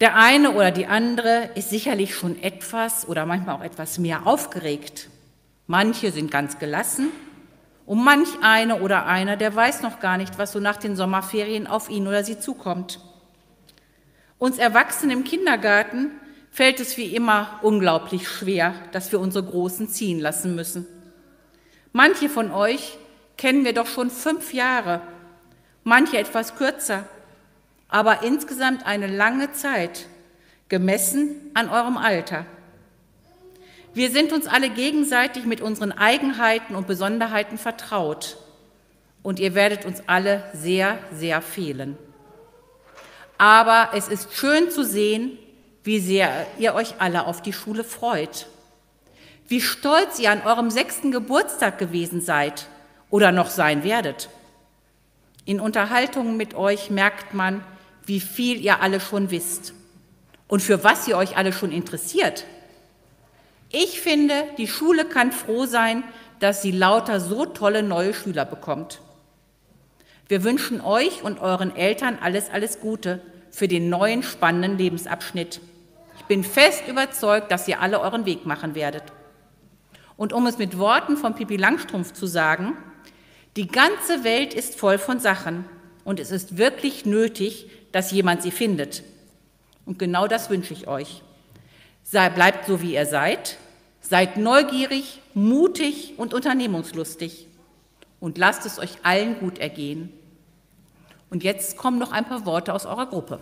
Der 0.00 0.16
eine 0.16 0.50
oder 0.52 0.70
die 0.70 0.86
andere 0.86 1.48
ist 1.54 1.70
sicherlich 1.70 2.14
schon 2.14 2.40
etwas 2.42 3.08
oder 3.08 3.24
manchmal 3.24 3.56
auch 3.56 3.64
etwas 3.64 3.98
mehr 3.98 4.26
aufgeregt. 4.26 5.08
Manche 5.66 6.12
sind 6.12 6.30
ganz 6.30 6.58
gelassen 6.58 7.08
und 7.86 8.04
manch 8.04 8.28
eine 8.42 8.82
oder 8.82 9.06
einer, 9.06 9.38
der 9.38 9.56
weiß 9.56 9.80
noch 9.80 9.98
gar 10.00 10.18
nicht, 10.18 10.38
was 10.38 10.52
so 10.52 10.60
nach 10.60 10.76
den 10.76 10.94
Sommerferien 10.94 11.66
auf 11.66 11.88
ihn 11.88 12.06
oder 12.06 12.22
sie 12.22 12.38
zukommt. 12.38 13.00
Uns 14.36 14.58
Erwachsenen 14.58 15.18
im 15.18 15.24
Kindergarten 15.24 16.10
fällt 16.50 16.80
es 16.80 16.98
wie 16.98 17.14
immer 17.16 17.60
unglaublich 17.62 18.28
schwer, 18.28 18.74
dass 18.92 19.10
wir 19.10 19.20
unsere 19.20 19.44
Großen 19.44 19.88
ziehen 19.88 20.20
lassen 20.20 20.54
müssen. 20.54 20.86
Manche 21.92 22.28
von 22.28 22.52
euch 22.52 22.98
kennen 23.36 23.64
wir 23.64 23.72
doch 23.72 23.86
schon 23.86 24.10
fünf 24.10 24.52
Jahre, 24.52 25.00
manche 25.82 26.18
etwas 26.18 26.56
kürzer, 26.56 27.04
aber 27.88 28.22
insgesamt 28.22 28.86
eine 28.86 29.08
lange 29.08 29.52
Zeit, 29.52 30.06
gemessen 30.68 31.50
an 31.54 31.68
eurem 31.68 31.96
Alter. 31.96 32.46
Wir 33.92 34.10
sind 34.10 34.32
uns 34.32 34.46
alle 34.46 34.70
gegenseitig 34.70 35.46
mit 35.46 35.60
unseren 35.60 35.90
Eigenheiten 35.90 36.76
und 36.76 36.86
Besonderheiten 36.86 37.58
vertraut 37.58 38.36
und 39.24 39.40
ihr 39.40 39.56
werdet 39.56 39.84
uns 39.84 40.02
alle 40.06 40.44
sehr, 40.52 40.98
sehr 41.12 41.42
fehlen. 41.42 41.98
Aber 43.36 43.90
es 43.94 44.06
ist 44.06 44.32
schön 44.34 44.70
zu 44.70 44.84
sehen, 44.84 45.38
wie 45.82 45.98
sehr 45.98 46.46
ihr 46.58 46.74
euch 46.74 46.94
alle 47.00 47.26
auf 47.26 47.42
die 47.42 47.52
Schule 47.52 47.82
freut, 47.82 48.46
wie 49.50 49.60
stolz 49.60 50.20
ihr 50.20 50.30
an 50.30 50.42
eurem 50.42 50.70
sechsten 50.70 51.10
Geburtstag 51.10 51.76
gewesen 51.76 52.20
seid 52.20 52.68
oder 53.10 53.32
noch 53.32 53.50
sein 53.50 53.82
werdet. 53.82 54.30
In 55.44 55.58
Unterhaltungen 55.58 56.36
mit 56.36 56.54
euch 56.54 56.88
merkt 56.88 57.34
man, 57.34 57.64
wie 58.06 58.20
viel 58.20 58.60
ihr 58.60 58.80
alle 58.80 59.00
schon 59.00 59.32
wisst 59.32 59.74
und 60.46 60.60
für 60.62 60.84
was 60.84 61.08
ihr 61.08 61.16
euch 61.16 61.36
alle 61.36 61.52
schon 61.52 61.72
interessiert. 61.72 62.44
Ich 63.70 64.00
finde, 64.00 64.34
die 64.56 64.68
Schule 64.68 65.04
kann 65.04 65.32
froh 65.32 65.66
sein, 65.66 66.04
dass 66.38 66.62
sie 66.62 66.70
lauter 66.70 67.18
so 67.18 67.44
tolle 67.44 67.82
neue 67.82 68.14
Schüler 68.14 68.44
bekommt. 68.44 69.00
Wir 70.28 70.44
wünschen 70.44 70.80
euch 70.80 71.24
und 71.24 71.40
euren 71.40 71.74
Eltern 71.74 72.18
alles, 72.22 72.50
alles 72.50 72.78
Gute 72.78 73.20
für 73.50 73.66
den 73.66 73.88
neuen 73.88 74.22
spannenden 74.22 74.78
Lebensabschnitt. 74.78 75.60
Ich 76.18 76.24
bin 76.26 76.44
fest 76.44 76.84
überzeugt, 76.86 77.50
dass 77.50 77.66
ihr 77.66 77.80
alle 77.80 78.00
euren 78.00 78.26
Weg 78.26 78.46
machen 78.46 78.76
werdet. 78.76 79.02
Und 80.20 80.34
um 80.34 80.46
es 80.46 80.58
mit 80.58 80.76
Worten 80.76 81.16
von 81.16 81.34
Pippi 81.34 81.56
Langstrumpf 81.56 82.12
zu 82.12 82.26
sagen, 82.26 82.76
die 83.56 83.66
ganze 83.66 84.22
Welt 84.22 84.52
ist 84.52 84.78
voll 84.78 84.98
von 84.98 85.18
Sachen 85.18 85.64
und 86.04 86.20
es 86.20 86.30
ist 86.30 86.58
wirklich 86.58 87.06
nötig, 87.06 87.70
dass 87.90 88.12
jemand 88.12 88.42
sie 88.42 88.50
findet. 88.50 89.02
Und 89.86 89.98
genau 89.98 90.26
das 90.26 90.50
wünsche 90.50 90.74
ich 90.74 90.86
euch. 90.86 91.22
Sei, 92.02 92.28
bleibt 92.28 92.66
so, 92.66 92.82
wie 92.82 92.92
ihr 92.92 93.06
seid. 93.06 93.56
Seid 94.02 94.36
neugierig, 94.36 95.22
mutig 95.32 96.12
und 96.18 96.34
unternehmungslustig. 96.34 97.46
Und 98.20 98.36
lasst 98.36 98.66
es 98.66 98.78
euch 98.78 98.98
allen 99.02 99.38
gut 99.38 99.56
ergehen. 99.56 100.12
Und 101.30 101.44
jetzt 101.44 101.78
kommen 101.78 101.98
noch 101.98 102.12
ein 102.12 102.26
paar 102.26 102.44
Worte 102.44 102.74
aus 102.74 102.84
eurer 102.84 103.06
Gruppe. 103.06 103.40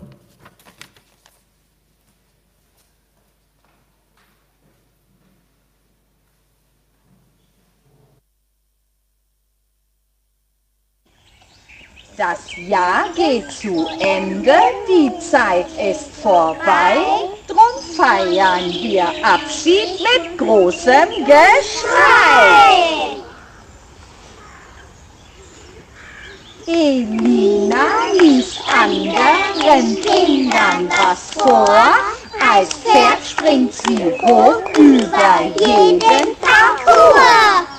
Das 12.19 12.39
Jahr 12.57 13.05
geht 13.15 13.49
zu 13.49 13.87
Ende, 13.97 14.53
die 14.89 15.09
Zeit 15.19 15.67
ist 15.81 16.09
vorbei, 16.21 16.97
drum 17.47 17.81
feiern 17.95 18.69
wir 18.73 19.07
Abschied 19.23 20.01
mit 20.01 20.37
großem 20.37 21.07
Geschrei. 21.19 23.15
Elina 26.67 28.11
liest 28.19 28.59
anderen 28.67 30.01
Kindern 30.01 30.89
was 30.89 31.31
vor, 31.41 31.95
als 32.53 32.73
Pferd 32.73 33.23
springt 33.25 33.73
sie 33.73 34.11
hoch 34.25 34.61
über 34.77 35.39
jeden 35.57 36.35
Parcours. 36.41 37.78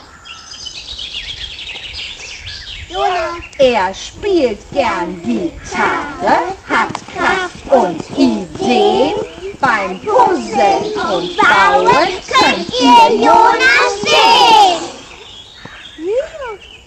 Er 3.58 3.94
spielt 3.94 4.58
gern 4.72 5.22
Gitarre, 5.22 6.56
hat 6.68 6.92
Kraft 7.14 7.70
und 7.70 8.02
Ideen. 8.18 9.14
Beim 9.60 10.00
Puzzeln 10.00 10.92
und 10.94 11.36
Bauen 11.36 11.86
könnt 12.26 12.68
ihr 12.80 13.14
Jonas 13.16 14.00
sehen. 14.02 14.80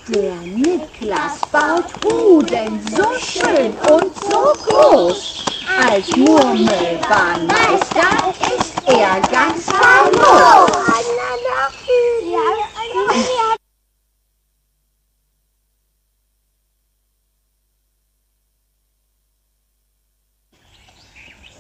Der 0.10 0.36
Niklas 0.42 1.40
baut 1.52 1.86
Ruden 2.04 2.82
so 2.92 3.08
schön 3.20 3.72
und 3.90 4.14
so 4.16 4.54
groß. 4.66 5.46
Als 5.90 6.08
Murmelbahnmeister 6.18 8.34
ist 8.58 8.76
er 8.86 9.22
ganz 9.32 9.68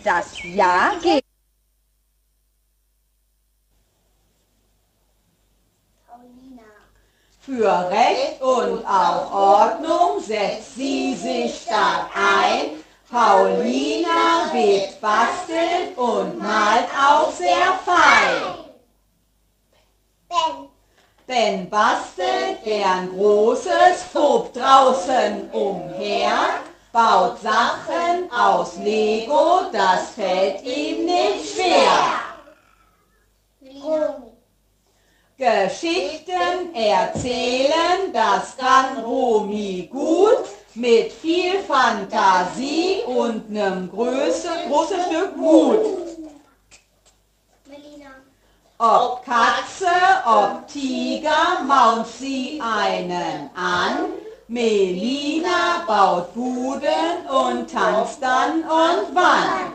Das 0.03 0.43
Jahr 0.43 0.99
geht. 1.01 1.23
Für 7.39 7.89
Recht 7.89 8.41
und 8.41 8.85
auch 8.85 9.33
Ordnung 9.33 10.19
setzt 10.21 10.75
sie 10.75 11.13
sich 11.13 11.61
stark 11.61 12.09
ein. 12.15 12.83
Paulina 13.09 14.51
webt, 14.51 14.99
bastelt 14.99 15.97
und 15.97 16.39
malt 16.39 16.87
auch 16.97 17.31
sehr 17.31 17.73
fein. 17.85 18.63
Ben. 20.29 20.69
Ben 21.27 21.69
bastelt 21.69 22.63
gern 22.63 23.09
Großes, 23.15 24.11
tobt 24.11 24.55
draußen 24.55 25.49
umher, 25.51 26.61
baut 26.93 27.41
Sachen 27.41 28.31
aus 28.31 28.77
Lego, 28.77 29.63
das 29.71 30.11
fällt 30.11 30.63
ihm 30.63 31.05
nicht 31.05 31.55
schwer. 31.55 32.19
Geschichten 35.35 36.73
erzählen, 36.75 38.13
das 38.13 38.55
kann 38.55 39.03
Romy 39.03 39.89
gut, 39.91 40.45
mit 40.75 41.11
viel 41.11 41.59
Fantasie 41.61 43.01
und 43.07 43.49
einem 43.49 43.89
großen, 43.89 44.69
großen 44.69 45.01
Stück 45.07 45.35
Mut. 45.35 45.79
Ob 48.77 49.25
Katze, 49.25 49.87
ob 50.25 50.67
Tiger, 50.67 51.63
maunt 51.65 52.07
sie 52.07 52.61
einen 52.61 53.49
an. 53.55 54.22
Melina 54.53 55.83
baut 55.87 56.31
Buden 56.35 57.25
und 57.27 57.71
tanzt 57.71 58.21
dann 58.21 58.61
und 58.61 59.15
wann. 59.15 59.73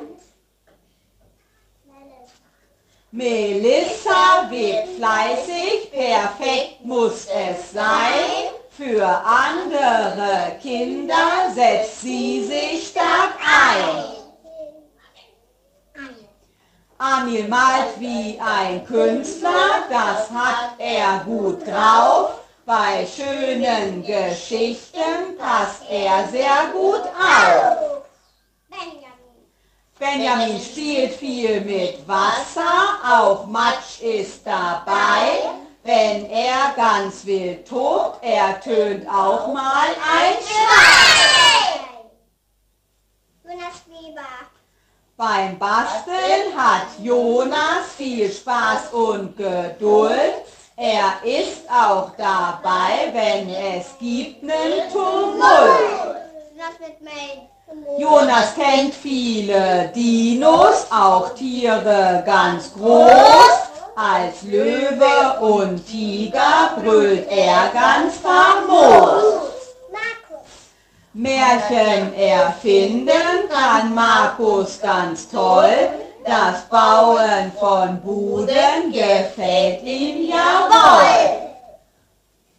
Melissa 3.11 4.49
webt 4.49 4.97
fleißig, 4.97 5.91
perfekt 5.91 6.85
muss 6.85 7.27
es 7.27 7.73
sein. 7.73 8.53
Für 8.71 9.05
andere 9.05 10.57
Kinder 10.62 11.51
setzt 11.53 12.03
sie 12.03 12.45
sich 12.45 12.87
stark 12.87 13.35
ein. 13.43 14.05
Amil 16.99 17.49
malt 17.49 17.99
wie 17.99 18.38
ein 18.41 18.87
Künstler, 18.87 19.88
das 19.91 20.31
hat 20.31 20.79
er 20.79 21.25
gut 21.25 21.67
drauf. 21.67 22.48
Bei 22.68 23.07
schönen 23.07 24.04
Geschichten 24.04 25.38
passt 25.38 25.85
er 25.88 26.28
sehr 26.28 26.66
gut 26.70 27.00
auf. 27.00 28.02
Benjamin 29.98 30.61
spielt 30.61 31.14
viel 31.14 31.62
mit 31.62 32.07
Wasser, 32.07 32.98
auch 33.02 33.46
Matsch 33.46 34.02
ist 34.02 34.46
dabei. 34.46 35.48
Wenn 35.83 36.26
er 36.26 36.74
ganz 36.76 37.24
wild 37.24 37.66
tobt, 37.66 38.22
er 38.22 38.61
tönt 38.61 39.09
auch 39.09 39.50
mal 39.54 39.88
ein 39.88 40.35
Schrei. 40.46 41.81
Beim 45.16 45.59
Basteln 45.59 46.54
hat 46.54 46.87
Jonas 47.02 47.94
viel 47.96 48.31
Spaß 48.31 48.92
und 48.92 49.38
Geduld. 49.38 50.44
Er 50.81 51.14
ist 51.25 51.69
auch 51.69 52.12
dabei, 52.17 53.12
wenn 53.12 53.51
es 53.51 53.99
gibt 53.99 54.45
einen 54.45 54.88
Tumult. 54.93 56.14
Jonas 57.99 58.55
kennt 58.55 58.95
viele 58.95 59.91
Dinos, 59.93 60.87
auch 60.93 61.35
Tiere 61.35 62.23
ganz 62.25 62.73
groß. 62.75 63.11
Als 63.97 64.43
Löwe 64.43 65.41
und 65.41 65.85
Tiger 65.85 66.77
brüllt 66.81 67.29
er 67.29 67.71
ganz 67.75 68.19
famos. 68.19 69.49
Märchen 71.12 72.14
erfinden 72.14 73.49
kann 73.51 73.93
Markus 73.93 74.81
ganz 74.81 75.29
toll. 75.29 76.08
Das 76.29 76.61
Bauen 76.69 77.51
von 77.59 77.99
Buden 78.03 78.93
gefällt 78.93 79.83
ihm 79.83 80.29
jawohl. 80.29 81.49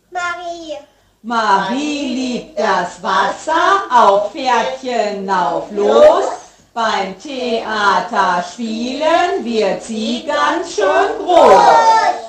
Marie. 0.10 0.76
Marie 1.22 2.16
liebt 2.16 2.60
das 2.60 3.04
Wasser, 3.04 3.84
auf 3.94 4.32
Pferdchen 4.32 5.28
lauf 5.28 5.70
los. 5.70 6.26
Beim 6.74 7.16
Theater 7.20 8.44
spielen 8.52 9.46
wird 9.46 9.84
sie 9.84 10.26
ganz 10.26 10.74
schön 10.74 11.24
groß. 11.24 12.29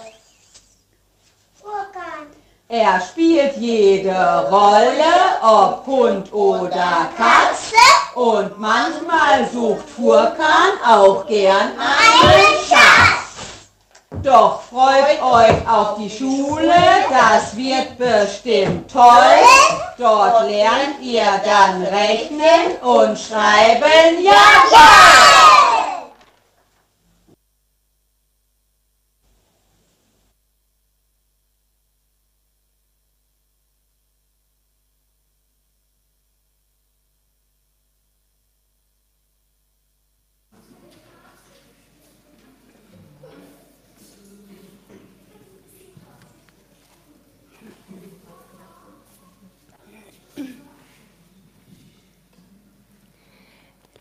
Er 2.73 3.01
spielt 3.01 3.57
jede 3.57 4.15
Rolle, 4.49 5.03
ob 5.43 5.85
Hund 5.89 6.33
oder 6.33 7.09
Katze. 7.17 7.75
Und 8.15 8.61
manchmal 8.61 9.45
sucht 9.53 9.91
Furkan 9.91 10.79
auch 10.87 11.27
gern 11.27 11.73
einen 11.73 12.65
Schatz. 12.69 13.71
Doch 14.23 14.61
freut 14.71 15.21
euch 15.21 15.69
auf 15.69 15.97
die 15.99 16.09
Schule, 16.09 16.77
das 17.11 17.57
wird 17.57 17.99
bestimmt 17.99 18.89
toll. 18.89 19.41
Dort 19.99 20.49
lernt 20.49 21.01
ihr 21.03 21.27
dann 21.45 21.83
rechnen 21.83 22.79
und 22.83 23.19
schreiben, 23.19 24.23
jawohl! 24.23 25.90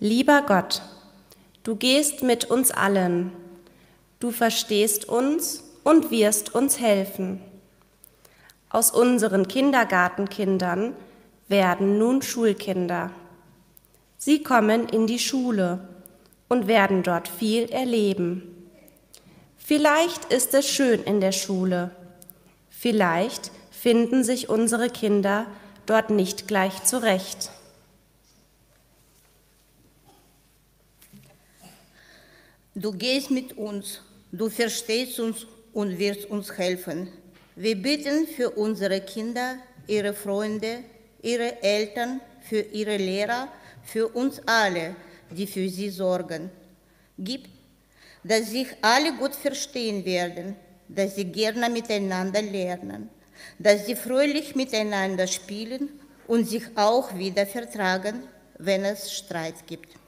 Lieber 0.09 0.41
Gott, 0.41 0.81
du 1.61 1.75
gehst 1.75 2.23
mit 2.23 2.45
uns 2.45 2.71
allen, 2.71 3.31
du 4.19 4.31
verstehst 4.31 5.07
uns 5.07 5.63
und 5.83 6.09
wirst 6.09 6.55
uns 6.55 6.79
helfen. 6.79 7.39
Aus 8.71 8.89
unseren 8.89 9.47
Kindergartenkindern 9.47 10.95
werden 11.47 11.99
nun 11.99 12.23
Schulkinder. 12.23 13.11
Sie 14.17 14.41
kommen 14.41 14.89
in 14.89 15.05
die 15.05 15.19
Schule 15.19 15.87
und 16.47 16.65
werden 16.65 17.03
dort 17.03 17.27
viel 17.27 17.69
erleben. 17.69 18.41
Vielleicht 19.57 20.25
ist 20.33 20.55
es 20.55 20.67
schön 20.67 21.03
in 21.03 21.21
der 21.21 21.33
Schule, 21.33 21.91
vielleicht 22.71 23.51
finden 23.69 24.23
sich 24.23 24.49
unsere 24.49 24.89
Kinder 24.89 25.45
dort 25.85 26.09
nicht 26.09 26.47
gleich 26.47 26.83
zurecht. 26.83 27.51
Du 32.81 32.93
gehst 32.93 33.29
mit 33.29 33.57
uns, 33.57 33.99
du 34.31 34.49
verstehst 34.49 35.19
uns 35.19 35.45
und 35.73 35.99
wirst 35.99 36.29
uns 36.29 36.57
helfen. 36.57 37.09
Wir 37.57 37.75
bitten 37.75 38.25
für 38.25 38.51
unsere 38.51 39.01
Kinder, 39.01 39.57
ihre 39.85 40.13
Freunde, 40.13 40.85
ihre 41.21 41.61
Eltern, 41.61 42.21
für 42.39 42.61
ihre 42.61 42.95
Lehrer, 42.95 43.49
für 43.83 44.07
uns 44.07 44.41
alle, 44.45 44.95
die 45.29 45.45
für 45.45 45.67
sie 45.67 45.89
sorgen. 45.89 46.49
Gib, 47.17 47.49
dass 48.23 48.51
sich 48.51 48.69
alle 48.81 49.11
gut 49.17 49.35
verstehen 49.35 50.05
werden, 50.05 50.55
dass 50.87 51.15
sie 51.15 51.25
gerne 51.25 51.69
miteinander 51.69 52.41
lernen, 52.41 53.09
dass 53.57 53.87
sie 53.87 53.95
fröhlich 53.97 54.55
miteinander 54.55 55.27
spielen 55.27 55.99
und 56.27 56.47
sich 56.47 56.63
auch 56.75 57.13
wieder 57.17 57.45
vertragen, 57.45 58.23
wenn 58.57 58.85
es 58.85 59.11
Streit 59.11 59.67
gibt. 59.67 59.98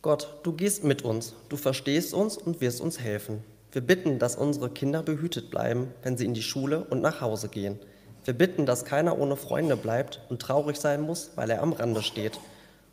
Gott, 0.00 0.28
du 0.44 0.52
gehst 0.52 0.84
mit 0.84 1.02
uns, 1.02 1.34
du 1.48 1.56
verstehst 1.56 2.14
uns 2.14 2.36
und 2.36 2.60
wirst 2.60 2.80
uns 2.80 3.00
helfen. 3.00 3.42
Wir 3.72 3.82
bitten, 3.82 4.20
dass 4.20 4.36
unsere 4.36 4.70
Kinder 4.70 5.02
behütet 5.02 5.50
bleiben, 5.50 5.92
wenn 6.02 6.16
sie 6.16 6.24
in 6.24 6.34
die 6.34 6.42
Schule 6.42 6.84
und 6.84 7.02
nach 7.02 7.20
Hause 7.20 7.48
gehen. 7.48 7.80
Wir 8.24 8.32
bitten, 8.32 8.64
dass 8.64 8.84
keiner 8.84 9.18
ohne 9.18 9.36
Freunde 9.36 9.76
bleibt 9.76 10.20
und 10.28 10.40
traurig 10.40 10.76
sein 10.76 11.00
muss, 11.00 11.32
weil 11.34 11.50
er 11.50 11.62
am 11.62 11.72
Rande 11.72 12.02
steht. 12.02 12.38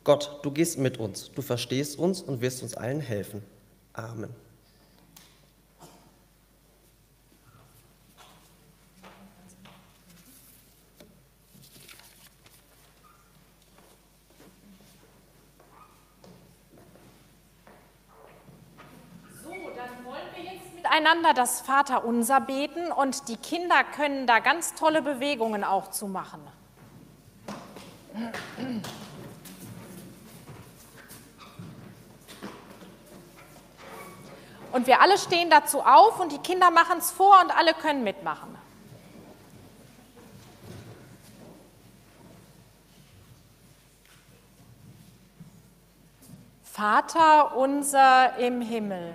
Gott, 0.02 0.40
du 0.42 0.50
gehst 0.50 0.78
mit 0.78 0.98
uns, 0.98 1.30
du 1.32 1.42
verstehst 1.42 1.96
uns 1.96 2.22
und 2.22 2.40
wirst 2.40 2.62
uns 2.64 2.76
allen 2.76 3.00
helfen. 3.00 3.42
Amen. 3.92 4.30
Miteinander 20.96 21.34
das 21.34 21.60
Vaterunser 21.60 22.40
beten 22.40 22.90
und 22.90 23.28
die 23.28 23.36
Kinder 23.36 23.84
können 23.84 24.26
da 24.26 24.38
ganz 24.38 24.74
tolle 24.74 25.02
Bewegungen 25.02 25.62
auch 25.62 25.90
zu 25.90 26.06
machen. 26.08 26.40
Und 34.72 34.86
wir 34.86 35.00
alle 35.00 35.18
stehen 35.18 35.50
dazu 35.50 35.80
auf 35.82 36.18
und 36.18 36.32
die 36.32 36.38
Kinder 36.38 36.70
machen 36.70 36.98
es 36.98 37.10
vor 37.10 37.40
und 37.42 37.56
alle 37.56 37.74
können 37.74 38.02
mitmachen. 38.02 38.56
Vater 46.64 47.56
unser 47.56 48.36
im 48.38 48.60
Himmel 48.60 49.14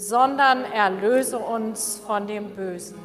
sondern 0.00 0.64
erlöse 0.64 1.38
uns 1.38 2.00
von 2.06 2.26
dem 2.26 2.56
Bösen. 2.56 2.98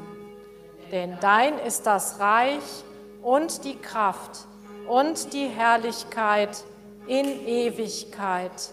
Denn 0.93 1.17
dein 1.19 1.59
ist 1.59 1.85
das 1.85 2.21
Reich 2.21 2.85
und 3.21 3.65
die 3.65 3.77
Kraft 3.77 4.47
und 4.87 5.33
die 5.33 5.47
Herrlichkeit 5.47 6.63
in 7.05 7.25
Ewigkeit. 7.45 8.71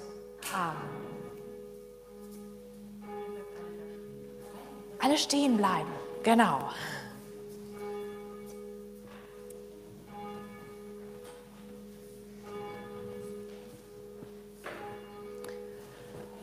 Amen. 0.54 1.02
Alle 5.00 5.18
stehen 5.18 5.56
bleiben, 5.56 5.90
genau. 6.22 6.70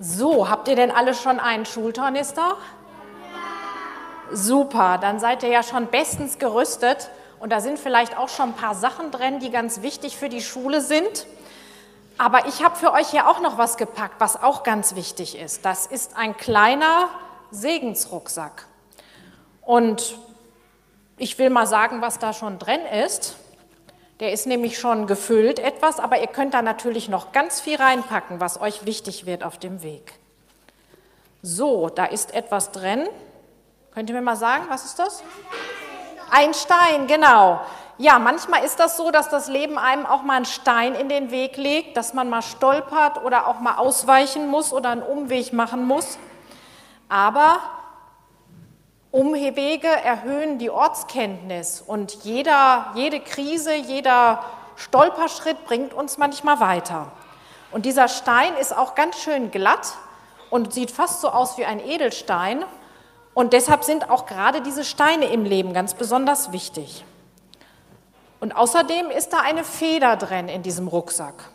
So, 0.02 0.50
habt 0.50 0.70
ihr 0.70 0.78
denn 0.78 0.91
alle 0.91 1.14
schon 1.14 1.41
einen 1.41 1.66
Schultornister? 1.66 2.56
Super, 4.32 4.97
dann 4.97 5.20
seid 5.20 5.43
ihr 5.43 5.50
ja 5.50 5.62
schon 5.62 5.88
bestens 5.88 6.39
gerüstet 6.39 7.10
und 7.39 7.52
da 7.52 7.60
sind 7.60 7.78
vielleicht 7.78 8.18
auch 8.18 8.30
schon 8.30 8.50
ein 8.50 8.56
paar 8.56 8.76
Sachen 8.76 9.12
drin, 9.12 9.39
die 9.39 9.50
ganz 9.50 9.82
wichtig 9.82 10.16
für 10.18 10.30
die 10.30 10.41
Schule 10.41 10.80
sind. 10.80 11.26
Aber 12.18 12.47
ich 12.47 12.64
habe 12.64 12.78
für 12.78 12.93
euch 12.93 13.12
ja 13.12 13.28
auch 13.30 13.41
noch 13.41 13.58
was 13.58 13.76
gepackt, 13.76 14.16
was 14.20 14.41
auch 14.41 14.64
ganz 14.64 14.95
wichtig 14.95 15.38
ist. 15.38 15.66
Das 15.66 15.86
ist 15.86 16.16
ein 16.16 16.38
kleiner 16.38 17.10
Segensrucksack. 17.52 18.68
Und 19.62 20.18
ich 21.18 21.38
will 21.39 21.50
mal 21.50 21.68
sagen, 21.68 22.02
was 22.02 22.20
da 22.20 22.32
schon 22.32 22.58
drin 22.58 22.82
ist. 23.06 23.36
Der 24.20 24.34
ist 24.34 24.47
nämlich 24.47 24.78
schon 24.78 25.07
gefüllt 25.07 25.59
etwas, 25.59 25.99
aber 25.99 26.20
ihr 26.20 26.28
könnt 26.28 26.53
da 26.53 26.61
natürlich 26.61 27.07
noch 27.07 27.32
ganz 27.32 27.61
viel 27.61 27.78
reinpacken, 27.78 28.41
was 28.41 28.59
euch 28.59 28.86
wichtig 28.86 29.26
wird 29.26 29.43
auf 29.43 29.57
dem 29.57 29.82
Weg. 29.82 30.13
So, 31.41 31.88
da 31.89 32.05
ist 32.05 32.34
etwas 32.34 32.72
drin. 32.72 33.07
Könnt 33.93 34.09
ihr 34.09 34.15
mir 34.15 34.22
mal 34.22 34.36
sagen, 34.36 34.65
was 34.67 34.84
ist 34.84 34.99
das? 34.99 35.24
Ein 36.32 36.53
Stein, 36.53 37.07
genau. 37.07 37.61
Ja, 37.97 38.20
manchmal 38.20 38.63
ist 38.63 38.80
das 38.80 38.97
so, 38.97 39.09
dass 39.09 39.30
das 39.30 39.47
Leben 39.47 39.78
einem 39.78 40.05
auch 40.05 40.24
mal 40.24 40.36
einen 40.36 40.45
Stein 40.45 40.95
in 40.95 41.09
den 41.09 41.32
Weg 41.32 41.55
legt, 41.57 41.95
dass 41.95 42.13
man 42.13 42.30
mal 42.30 42.41
stolpert 42.41 43.24
oder 43.24 43.47
auch 43.47 43.59
mal 43.61 43.78
ausweichen 43.78 44.47
muss 44.47 44.74
oder 44.74 44.89
einen 44.89 45.01
Umweg 45.01 45.53
machen 45.53 45.86
muss. 45.86 46.17
Aber 47.07 47.59
Umwege 49.12 49.88
erhöhen 49.88 50.60
die 50.60 50.70
Ortskenntnis 50.70 51.82
und 51.86 52.24
jeder, 52.24 52.91
jede 52.93 53.20
Krise, 53.20 53.74
jeder 53.74 54.43
Stolperschritt 54.76 55.66
bringt 55.66 55.95
uns 55.95 56.20
manchmal 56.20 56.60
weiter. 56.60 57.12
Und 57.72 57.86
dieser 57.86 58.07
Stein 58.07 58.55
ist 58.55 58.76
auch 58.76 58.93
ganz 58.93 59.18
schön 59.20 59.49
glatt 59.49 59.93
und 60.51 60.74
sieht 60.74 60.91
fast 60.91 61.22
so 61.22 61.30
aus 61.30 61.57
wie 61.57 61.66
ein 61.66 61.80
Edelstein. 61.80 62.64
Und 63.34 63.53
deshalb 63.53 63.84
sind 63.84 64.12
auch 64.12 64.28
gerade 64.28 64.62
diese 64.62 64.84
Steine 64.84 65.26
im 65.26 65.43
Leben 65.43 65.74
ganz 65.74 65.95
besonders 65.95 66.51
wichtig. 66.51 67.03
Und 68.39 68.55
außerdem 68.55 69.10
ist 69.10 69.34
da 69.34 69.39
eine 69.39 69.64
Feder 69.64 70.18
drin 70.18 70.49
in 70.49 70.62
diesem 70.62 70.88
Rucksack. 70.88 71.49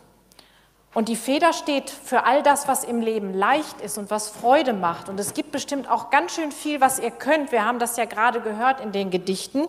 Und 0.95 1.09
die 1.09 1.17
Feder 1.17 1.51
steht 1.51 1.89
für 1.89 2.23
all 2.23 2.41
das, 2.41 2.69
was 2.69 2.85
im 2.85 3.01
Leben 3.01 3.33
leicht 3.33 3.81
ist 3.81 3.97
und 3.97 4.09
was 4.09 4.29
Freude 4.29 4.71
macht. 4.71 5.09
Und 5.09 5.19
es 5.19 5.33
gibt 5.33 5.51
bestimmt 5.51 5.91
auch 5.91 6.09
ganz 6.09 6.33
schön 6.33 6.53
viel, 6.53 6.79
was 6.79 6.99
ihr 6.99 7.11
könnt. 7.11 7.51
Wir 7.51 7.65
haben 7.65 7.79
das 7.79 7.97
ja 7.97 8.05
gerade 8.05 8.39
gehört 8.39 8.79
in 8.79 8.93
den 8.93 9.11
Gedichten. 9.11 9.67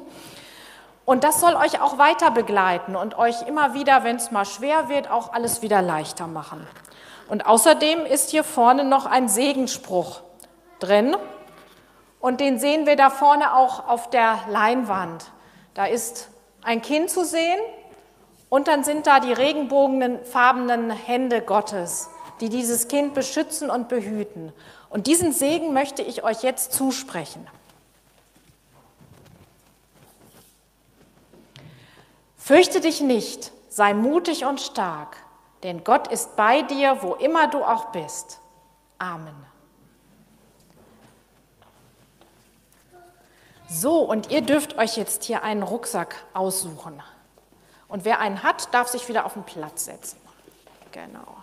Und 1.05 1.25
das 1.25 1.41
soll 1.41 1.57
euch 1.57 1.81
auch 1.81 1.99
weiter 1.99 2.31
begleiten 2.31 2.95
und 2.95 3.19
euch 3.19 3.43
immer 3.43 3.75
wieder, 3.75 4.05
wenn 4.05 4.17
es 4.17 4.31
mal 4.31 4.45
schwer 4.45 4.89
wird, 4.89 5.11
auch 5.11 5.33
alles 5.33 5.63
wieder 5.63 5.83
leichter 5.83 6.29
machen. 6.29 6.65
Und 7.29 7.45
außerdem 7.45 8.07
ist 8.07 8.31
hier 8.31 8.45
vorne 8.45 8.85
noch 8.85 9.05
ein 9.05 9.29
Segenspruch 9.29 10.21
drin. 10.79 11.17
Und 12.21 12.39
den 12.39 12.61
sehen 12.61 12.87
wir 12.87 12.95
da 12.95 13.11
vorne 13.11 13.53
auch 13.53 13.89
auf 13.89 14.11
der 14.11 14.39
Leinwand. 14.49 15.25
Da 15.75 15.87
ist 15.87 16.29
ein 16.63 16.83
Kind 16.83 17.11
zu 17.11 17.25
sehen 17.25 17.59
und 18.49 18.69
dann 18.69 18.85
sind 18.85 19.07
da 19.07 19.21
die 19.21 19.33
regenbogenfarbenen 19.33 20.91
Hände 20.91 21.43
Gottes, 21.43 22.09
die 22.41 22.49
dieses 22.49 22.89
Kind 22.89 23.15
beschützen 23.15 23.71
und 23.71 23.89
behüten. 23.89 24.53
Und 24.89 25.07
diesen 25.07 25.33
Segen 25.33 25.73
möchte 25.73 26.03
ich 26.03 26.23
euch 26.23 26.43
jetzt 26.43 26.73
zusprechen. 26.73 27.47
Fürchte 32.37 32.81
dich 32.81 33.01
nicht, 33.01 33.51
sei 33.69 33.93
mutig 33.93 34.45
und 34.45 34.61
stark, 34.61 35.17
denn 35.65 35.83
Gott 35.83 36.07
ist 36.07 36.37
bei 36.37 36.63
dir, 36.63 36.99
wo 37.03 37.15
immer 37.15 37.49
du 37.49 37.65
auch 37.65 37.87
bist. 37.87 38.39
Amen. 38.99 39.35
So, 43.69 43.99
und 43.99 44.31
ihr 44.31 44.43
dürft 44.43 44.79
euch 44.79 44.97
jetzt 44.97 45.25
hier 45.25 45.43
einen 45.43 45.65
Rucksack 45.65 46.25
aussuchen. 46.35 47.03
Und 47.89 48.05
wer 48.05 48.19
einen 48.21 48.43
hat, 48.43 48.73
darf 48.75 48.89
sich 48.89 49.09
wieder 49.09 49.27
auf 49.27 49.35
den 49.35 49.45
Platz 49.45 49.85
setzen. 49.85 50.19
Genau. 50.93 51.37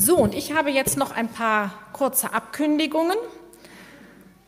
So, 0.00 0.16
und 0.16 0.32
ich 0.32 0.52
habe 0.52 0.70
jetzt 0.70 0.96
noch 0.96 1.10
ein 1.10 1.26
paar 1.26 1.72
kurze 1.92 2.32
Abkündigungen. 2.32 3.16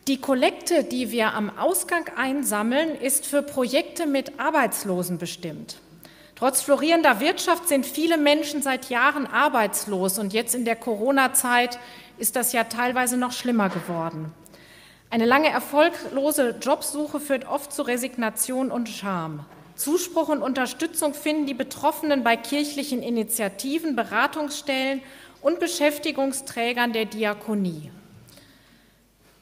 Die 0.06 0.20
Kollekte, 0.20 0.84
die 0.84 1.10
wir 1.10 1.34
am 1.34 1.50
Ausgang 1.58 2.04
einsammeln, 2.14 2.94
ist 2.94 3.26
für 3.26 3.42
Projekte 3.42 4.06
mit 4.06 4.38
Arbeitslosen 4.38 5.18
bestimmt. 5.18 5.78
Trotz 6.36 6.62
florierender 6.62 7.18
Wirtschaft 7.18 7.66
sind 7.66 7.84
viele 7.84 8.16
Menschen 8.16 8.62
seit 8.62 8.90
Jahren 8.90 9.26
arbeitslos 9.26 10.20
und 10.20 10.32
jetzt 10.32 10.54
in 10.54 10.64
der 10.64 10.76
Corona-Zeit 10.76 11.80
ist 12.16 12.36
das 12.36 12.52
ja 12.52 12.62
teilweise 12.62 13.16
noch 13.16 13.32
schlimmer 13.32 13.70
geworden. 13.70 14.32
Eine 15.10 15.26
lange 15.26 15.48
erfolglose 15.48 16.54
Jobsuche 16.62 17.18
führt 17.18 17.48
oft 17.48 17.72
zu 17.72 17.82
Resignation 17.82 18.70
und 18.70 18.88
Scham. 18.88 19.44
Zuspruch 19.74 20.28
und 20.28 20.42
Unterstützung 20.42 21.12
finden 21.12 21.46
die 21.46 21.54
Betroffenen 21.54 22.22
bei 22.22 22.36
kirchlichen 22.36 23.02
Initiativen, 23.02 23.96
Beratungsstellen 23.96 25.02
und 25.40 25.60
Beschäftigungsträgern 25.60 26.92
der 26.92 27.06
Diakonie. 27.06 27.90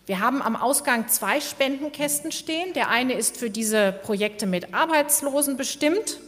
Wir 0.07 0.21
haben 0.21 0.41
am 0.41 0.57
Ausgang 0.57 1.09
zwei 1.09 1.41
Spendenkästen 1.41 2.33
stehen. 2.33 2.73
Der 2.73 2.89
eine 2.89 3.13
ist 3.13 3.37
für 3.37 3.51
diese 3.51 3.93
Projekte 3.93 4.47
mit 4.47 4.73
Arbeitslosen 4.73 5.57
bestimmt 5.57 6.19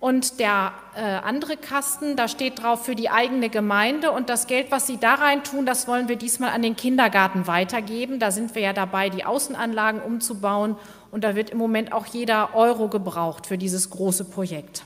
und 0.00 0.38
der 0.38 0.72
äh, 0.94 1.00
andere 1.00 1.56
Kasten, 1.56 2.14
da 2.14 2.28
steht 2.28 2.62
drauf 2.62 2.84
für 2.84 2.94
die 2.94 3.10
eigene 3.10 3.48
Gemeinde 3.48 4.12
und 4.12 4.28
das 4.28 4.46
Geld, 4.46 4.70
was 4.70 4.86
Sie 4.86 4.96
da 4.96 5.14
rein 5.14 5.42
tun, 5.42 5.66
das 5.66 5.88
wollen 5.88 6.08
wir 6.08 6.14
diesmal 6.14 6.50
an 6.50 6.62
den 6.62 6.76
Kindergarten 6.76 7.48
weitergeben. 7.48 8.20
Da 8.20 8.30
sind 8.30 8.54
wir 8.54 8.62
ja 8.62 8.72
dabei, 8.72 9.10
die 9.10 9.24
Außenanlagen 9.24 10.00
umzubauen 10.00 10.76
und 11.10 11.24
da 11.24 11.34
wird 11.34 11.50
im 11.50 11.58
Moment 11.58 11.92
auch 11.92 12.06
jeder 12.06 12.54
Euro 12.54 12.88
gebraucht 12.88 13.46
für 13.46 13.58
dieses 13.58 13.90
große 13.90 14.26
Projekt. 14.26 14.84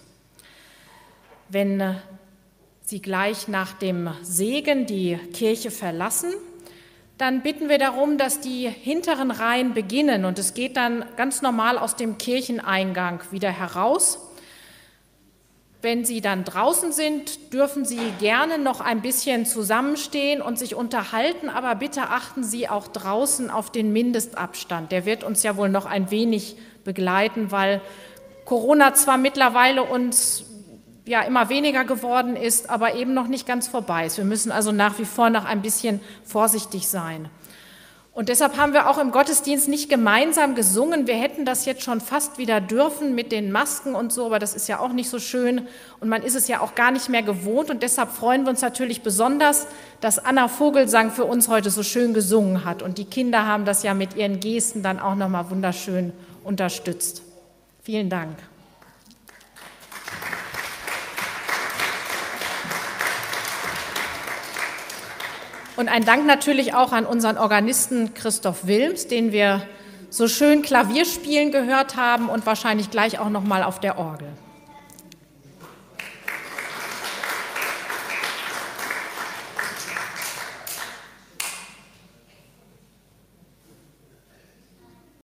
Wenn 1.51 1.81
äh, 1.81 1.95
Sie 2.93 3.01
gleich 3.01 3.49
nach 3.49 3.73
dem 3.73 4.11
Segen 4.21 4.85
die 4.85 5.17
Kirche 5.33 5.71
verlassen, 5.71 6.31
dann 7.17 7.43
bitten 7.43 7.71
wir 7.71 7.79
darum, 7.79 8.19
dass 8.19 8.41
die 8.41 8.69
hinteren 8.69 9.31
Reihen 9.31 9.73
beginnen 9.73 10.27
und 10.27 10.39
es 10.39 10.53
geht 10.53 10.77
dann 10.77 11.03
ganz 11.17 11.41
normal 11.41 11.79
aus 11.79 11.97
dem 11.97 12.19
Kircheneingang 12.19 13.23
wieder 13.31 13.49
heraus. 13.49 14.19
Wenn 15.81 16.05
Sie 16.05 16.21
dann 16.21 16.45
draußen 16.45 16.93
sind, 16.93 17.55
dürfen 17.55 17.87
Sie 17.87 17.99
gerne 18.21 18.59
noch 18.59 18.83
ein 18.83 19.01
bisschen 19.01 19.47
zusammenstehen 19.47 20.43
und 20.43 20.59
sich 20.59 20.75
unterhalten, 20.75 21.49
aber 21.49 21.75
bitte 21.77 22.03
achten 22.11 22.45
Sie 22.45 22.69
auch 22.69 22.89
draußen 22.89 23.49
auf 23.49 23.73
den 23.73 23.95
Mindestabstand. 23.95 24.93
Der 24.93 25.07
wird 25.07 25.25
uns 25.25 25.43
ja 25.43 25.57
wohl 25.57 25.71
noch 25.71 25.87
ein 25.87 26.11
wenig 26.11 26.57
begleiten, 26.85 27.51
weil 27.53 27.81
Corona 28.45 28.93
zwar 28.93 29.17
mittlerweile 29.17 29.83
uns 29.83 30.45
ja 31.05 31.23
immer 31.23 31.49
weniger 31.49 31.85
geworden 31.85 32.37
ist, 32.37 32.71
aber 32.71 32.95
eben 32.95 33.15
noch 33.15 33.27
nicht 33.27 33.47
ganz 33.47 33.69
vorbei 33.69 34.07
ist. 34.07 34.19
Wir 34.19 34.25
müssen 34.25 34.53
also 34.53 34.73
nach 34.73 34.99
wie 34.99 35.05
vor 35.05 35.31
noch 35.31 35.45
ein 35.45 35.63
bisschen 35.63 36.01
vorsichtig 36.25 36.89
sein. 36.89 37.29
Und 38.15 38.29
deshalb 38.29 38.59
haben 38.59 38.75
wir 38.75 38.91
auch 38.91 38.99
im 38.99 39.11
Gottesdienst 39.11 39.69
nicht 39.69 39.89
gemeinsam 39.89 40.55
gesungen. 40.55 41.07
Wir 41.07 41.15
hätten 41.15 41.47
das 41.47 41.65
jetzt 41.65 41.83
schon 41.83 42.03
fast 42.03 42.37
wieder 42.37 42.61
dürfen 42.61 43.15
mit 43.15 43.33
den 43.33 43.51
Masken 43.51 43.95
und 43.95 44.13
so, 44.13 44.27
aber 44.27 44.39
das 44.39 44.55
ist 44.55 44.69
ja 44.69 44.81
auch 44.81 44.93
nicht 44.93 45.09
so 45.09 45.19
schön 45.19 45.67
und 45.99 46.11
man 46.11 46.23
ist 46.23 46.35
es 46.35 46.47
ja 46.47 46.61
auch 46.61 46.75
gar 46.75 46.91
nicht 46.91 47.09
mehr 47.09 47.23
gewohnt. 47.23 47.71
Und 47.71 47.83
deshalb 47.83 48.11
freuen 48.11 48.45
wir 48.45 48.51
uns 48.51 48.61
natürlich 48.61 49.01
besonders, 49.01 49.67
dass 50.03 50.19
Anna 50.19 50.49
Vogelsang 50.49 51.11
für 51.11 51.25
uns 51.25 51.49
heute 51.49 51.71
so 51.71 51.83
schön 51.83 52.13
gesungen 52.13 52.67
hat. 52.67 52.83
Und 52.83 52.99
die 52.99 53.07
Kinder 53.07 53.47
haben 53.47 53.65
das 53.65 53.83
ja 53.83 53.95
mit 53.95 54.15
ihren 54.15 54.41
Gesten 54.41 54.83
dann 54.83 55.01
auch 55.01 55.15
nochmal 55.15 55.49
wunderschön 55.49 56.13
unterstützt. 56.45 57.23
Vielen 57.83 58.11
Dank. 58.11 58.37
Und 65.77 65.89
ein 65.89 66.05
Dank 66.05 66.27
natürlich 66.27 66.75
auch 66.75 66.93
an 66.93 67.07
unseren 67.07 67.39
Organisten 67.39 68.15
Christoph 68.15 68.67
Wilms, 68.67 69.07
den 69.07 69.33
wir 69.33 69.63
so 70.11 70.29
schön 70.29 70.61
Klavierspielen 70.61 71.51
gehört 71.51 71.97
haben 71.97 72.29
und 72.29 72.45
wahrscheinlich 72.45 72.91
gleich 72.91 73.19
auch 73.19 73.31
noch 73.31 73.45
mal 73.45 73.63
auf 73.63 73.81
der 73.81 73.99
Orgel. 73.99 74.29